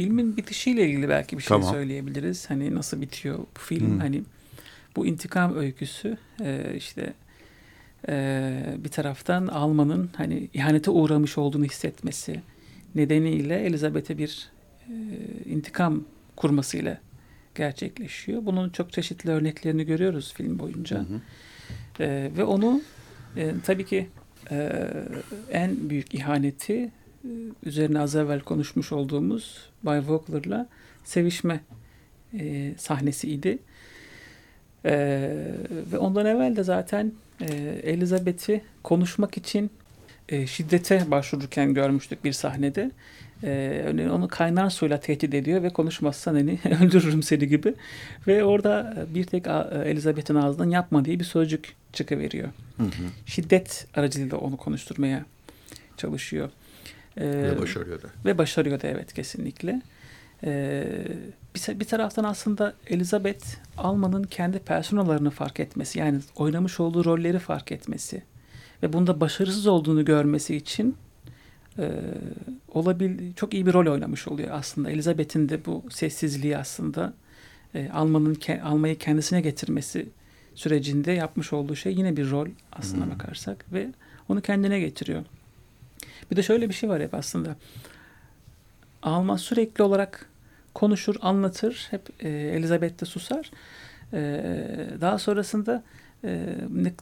[0.00, 1.74] Filmin bitişiyle ilgili belki bir şey tamam.
[1.74, 2.50] söyleyebiliriz.
[2.50, 3.90] Hani nasıl bitiyor bu film?
[3.90, 3.98] Hmm.
[3.98, 4.22] Hani
[4.96, 7.12] bu intikam öyküsü e, işte
[8.08, 12.40] e, bir taraftan Alman'ın hani ihanete uğramış olduğunu hissetmesi
[12.94, 14.48] nedeniyle Elizabeth'e bir
[14.88, 14.94] e,
[15.44, 16.04] intikam
[16.36, 17.00] kurmasıyla
[17.54, 18.46] gerçekleşiyor.
[18.46, 20.98] Bunun çok çeşitli örneklerini görüyoruz film boyunca.
[20.98, 21.20] Hı hı.
[22.02, 22.82] E, ve onu
[23.36, 24.08] e, tabii ki
[24.50, 24.86] e,
[25.50, 26.90] en büyük ihaneti
[27.62, 30.68] üzerine az evvel konuşmuş olduğumuz Bay Vogler'la
[31.04, 31.60] sevişme
[32.38, 33.58] e, sahnesiydi.
[34.84, 35.30] Ee,
[35.92, 37.46] ve ondan evvel de zaten e,
[37.82, 39.70] Elizabeth'i konuşmak için
[40.28, 42.90] e, şiddete başvururken görmüştük bir sahnede.
[43.44, 47.74] E, onu kaynar suyla tehdit ediyor ve konuşmazsan hani öldürürüm seni gibi.
[48.26, 49.46] Ve orada bir tek
[49.84, 52.48] Elizabeth'in ağzından yapma diye bir sözcük çıkıveriyor.
[52.76, 52.88] Hı hı.
[53.26, 55.24] Şiddet aracılığıyla onu konuşturmaya
[55.96, 56.50] çalışıyor.
[57.16, 58.06] E, ve başarıyor da.
[58.24, 59.82] Ve başarıyor da evet kesinlikle.
[60.44, 60.84] Ee,
[61.54, 63.44] bir, bir taraftan aslında Elizabeth
[63.78, 68.22] Alman'ın kendi personalarını fark etmesi yani oynamış olduğu rolleri fark etmesi
[68.82, 70.96] ve bunda başarısız olduğunu görmesi için
[71.78, 71.90] e,
[72.68, 74.90] olabil çok iyi bir rol oynamış oluyor aslında.
[74.90, 77.12] Elizabeth'in de bu sessizliği aslında
[77.74, 80.08] e, almanın ke, almayı kendisine getirmesi
[80.54, 83.12] sürecinde yapmış olduğu şey yine bir rol aslına hmm.
[83.12, 83.88] bakarsak ve
[84.28, 85.24] onu kendine getiriyor.
[86.30, 87.56] Bir de şöyle bir şey var hep aslında.
[89.02, 90.26] Alman sürekli olarak
[90.74, 91.86] konuşur, anlatır.
[91.90, 93.50] Hep e, Elizabeth de susar.
[94.12, 94.20] E,
[95.00, 95.82] daha sonrasında
[96.24, 96.56] e,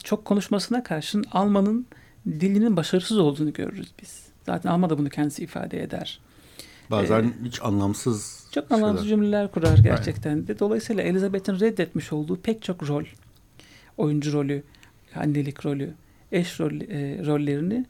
[0.05, 1.87] çok konuşmasına karşın Alman'ın
[2.27, 4.27] dilinin başarısız olduğunu görürüz biz.
[4.47, 6.21] Zaten Alman da bunu kendisi ifade eder.
[6.91, 9.17] Bazen ee, hiç anlamsız çok anlamsız şeyler.
[9.17, 10.47] cümleler kurar gerçekten Aynen.
[10.47, 10.59] de.
[10.59, 13.05] Dolayısıyla Elizabeth'in reddetmiş olduğu pek çok rol,
[13.97, 14.63] oyuncu rolü,
[15.15, 15.95] annelik rolü,
[16.33, 17.87] eş rol, e, rollerini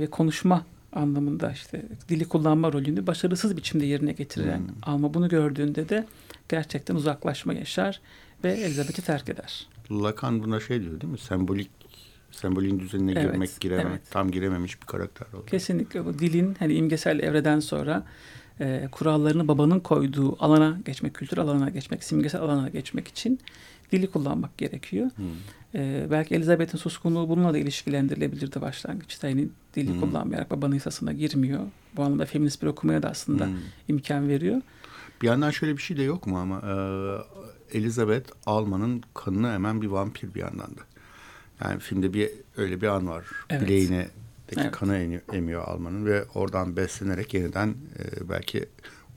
[0.00, 4.66] ve konuşma anlamında işte dili kullanma rolünü başarısız biçimde yerine getiren hmm.
[4.82, 6.06] Alma bunu gördüğünde de
[6.48, 8.00] gerçekten uzaklaşma yaşar
[8.44, 9.66] ve Elizabeth'i terk eder.
[9.90, 11.18] Lacan buna şey diyor değil mi?
[11.18, 11.70] Sembolik
[12.30, 14.10] sembolün düzenine evet, girmek girememek evet.
[14.10, 15.46] tam girememiş bir karakter oldu.
[15.46, 18.04] Kesinlikle bu dilin hani imgesel evreden sonra
[18.60, 23.40] e, kurallarını babanın koyduğu alana geçmek, kültür alanına geçmek, simgesel alana geçmek için
[23.92, 25.10] dili kullanmak gerekiyor.
[25.16, 25.26] Hmm.
[25.74, 29.28] E, belki Elizabeth'in suskunluğu bununla da ilişkilendirilebilirdi başlangıçta.
[29.28, 30.00] Yani dili hmm.
[30.00, 31.60] kullanmayarak babanın hissasına girmiyor.
[31.96, 33.54] Bu anlamda feminist bir okumaya da aslında hmm.
[33.88, 34.60] imkan veriyor.
[35.22, 36.62] Bir yandan şöyle bir şey de yok mu ama
[37.72, 40.80] e, Elizabeth Alman'ın kanını emen bir vampir bir yandan da.
[41.64, 43.24] Yani filmde bir öyle bir an var.
[43.50, 43.62] Evet.
[43.62, 44.08] Bileğine
[44.56, 44.70] evet.
[44.72, 48.68] kanı emiyor, emiyor Alman'ın ve oradan beslenerek yeniden e, belki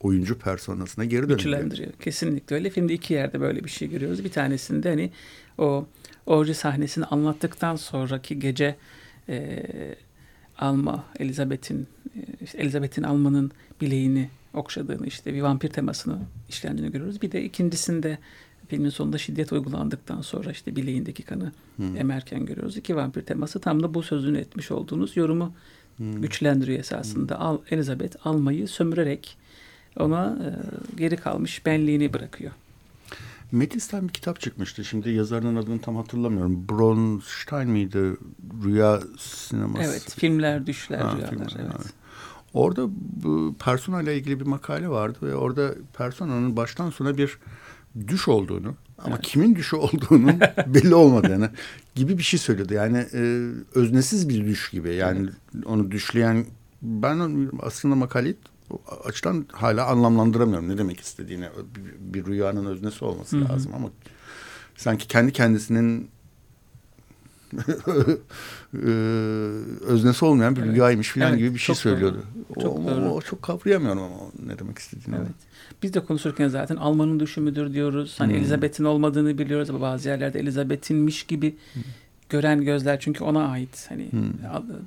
[0.02, 1.40] oyuncu personasına geri dönüyor.
[1.40, 1.92] Güçlendiriyor.
[1.92, 2.70] Kesinlikle öyle.
[2.70, 4.24] Filmde iki yerde böyle bir şey görüyoruz.
[4.24, 5.12] Bir tanesinde hani
[5.58, 5.88] o
[6.26, 8.76] orji sahnesini anlattıktan sonraki gece
[9.30, 9.66] e,
[10.60, 13.52] Alma, Elizabeth'in e, işte Elizabeth'in Alman'ın
[13.82, 16.20] bileğini okşadığını işte bir vampir temasını
[16.50, 17.22] işlendiğini görüyoruz.
[17.22, 18.18] Bir de ikincisinde
[18.68, 21.98] filmin sonunda şiddet uygulandıktan sonra işte bileğindeki kanı hmm.
[21.98, 22.78] emerken görüyoruz.
[22.78, 25.54] İki vampir teması tam da bu sözünü etmiş olduğunuz yorumu
[25.98, 26.22] hmm.
[26.22, 27.40] güçlendiriyor esasında.
[27.40, 29.38] Al, Elizabeth almayı sömürerek
[30.00, 30.50] ona e,
[30.98, 32.52] geri kalmış benliğini bırakıyor.
[33.52, 34.86] Metis'ten bir kitap çıkmıştı.
[34.86, 36.70] Şimdi yazarının adını tam hatırlamıyorum.
[36.70, 38.18] Bronstein miydi?
[38.64, 39.84] Rüya sineması.
[39.84, 40.16] Evet.
[40.20, 41.30] Filmler, düşler, ha, rüyalar.
[41.30, 41.72] Filmler, evet.
[41.76, 41.94] evet.
[42.54, 42.88] Orada
[43.24, 47.40] bu persona ile ilgili bir makale vardı ve orada personanın baştan sona bir
[48.08, 49.26] düş olduğunu ama evet.
[49.26, 50.32] kimin düşü olduğunu
[50.68, 51.50] belli olmadığını
[51.96, 52.74] gibi bir şey söylüyordu.
[52.74, 54.96] Yani e, öznesiz bir düş gibi.
[54.96, 55.66] Yani evet.
[55.66, 56.46] onu düşleyen
[56.82, 58.36] ben aslında makaleyi
[59.04, 61.50] açıdan hala anlamlandıramıyorum ne demek istediğini.
[61.76, 63.50] Bir, bir rüyanın öznesi olması Hı-hı.
[63.50, 63.90] lazım ama
[64.76, 66.10] sanki kendi kendisinin
[69.88, 70.76] öznesi olmayan bir evet.
[70.76, 72.24] rüyaymış falan evet, gibi bir şey söylüyordu.
[72.62, 75.16] Çok, o, o, o çok kavrayamıyorum ama ne demek istediğini.
[75.16, 75.28] Evet.
[75.84, 78.16] Biz de konuşurken zaten Alman'ın düşümüdür diyoruz.
[78.18, 78.40] Hani hmm.
[78.40, 81.82] Elizabeth'in olmadığını biliyoruz ama bazı yerlerde Elizabeth'inmiş gibi hmm.
[82.30, 83.86] gören gözler çünkü ona ait.
[83.90, 84.30] Hani hmm.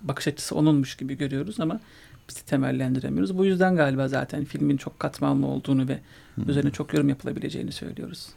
[0.02, 1.80] bakış açısı onunmuş gibi görüyoruz ama
[2.28, 3.38] biz de temellendiremiyoruz.
[3.38, 5.98] Bu yüzden galiba zaten filmin çok katmanlı olduğunu ve
[6.34, 6.50] hmm.
[6.50, 8.28] üzerine çok yorum yapılabileceğini söylüyoruz.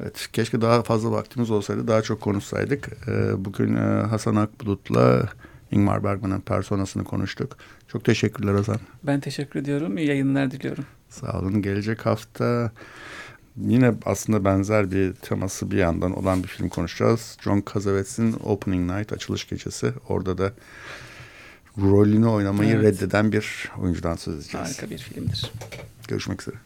[0.00, 2.88] Evet, keşke daha fazla vaktimiz olsaydı, daha çok konuşsaydık.
[3.08, 5.28] Ee, bugün e, Hasan Akbulut'la
[5.70, 7.56] Ingmar Bergman'ın personasını konuştuk.
[7.88, 8.78] Çok teşekkürler Hasan.
[9.02, 9.98] Ben teşekkür ediyorum.
[9.98, 10.84] İyi yayınlar diliyorum.
[11.08, 11.62] Sağ olun.
[11.62, 12.72] Gelecek hafta
[13.56, 17.36] yine aslında benzer bir teması bir yandan olan bir film konuşacağız.
[17.40, 19.92] John Cassavetes' Opening Night, açılış gecesi.
[20.08, 20.52] Orada da
[21.78, 22.84] rolünü oynamayı evet.
[22.84, 24.66] reddeden bir oyuncudan söz edeceğiz.
[24.68, 25.52] Harika bir filmdir.
[26.08, 26.56] Görüşmek üzere.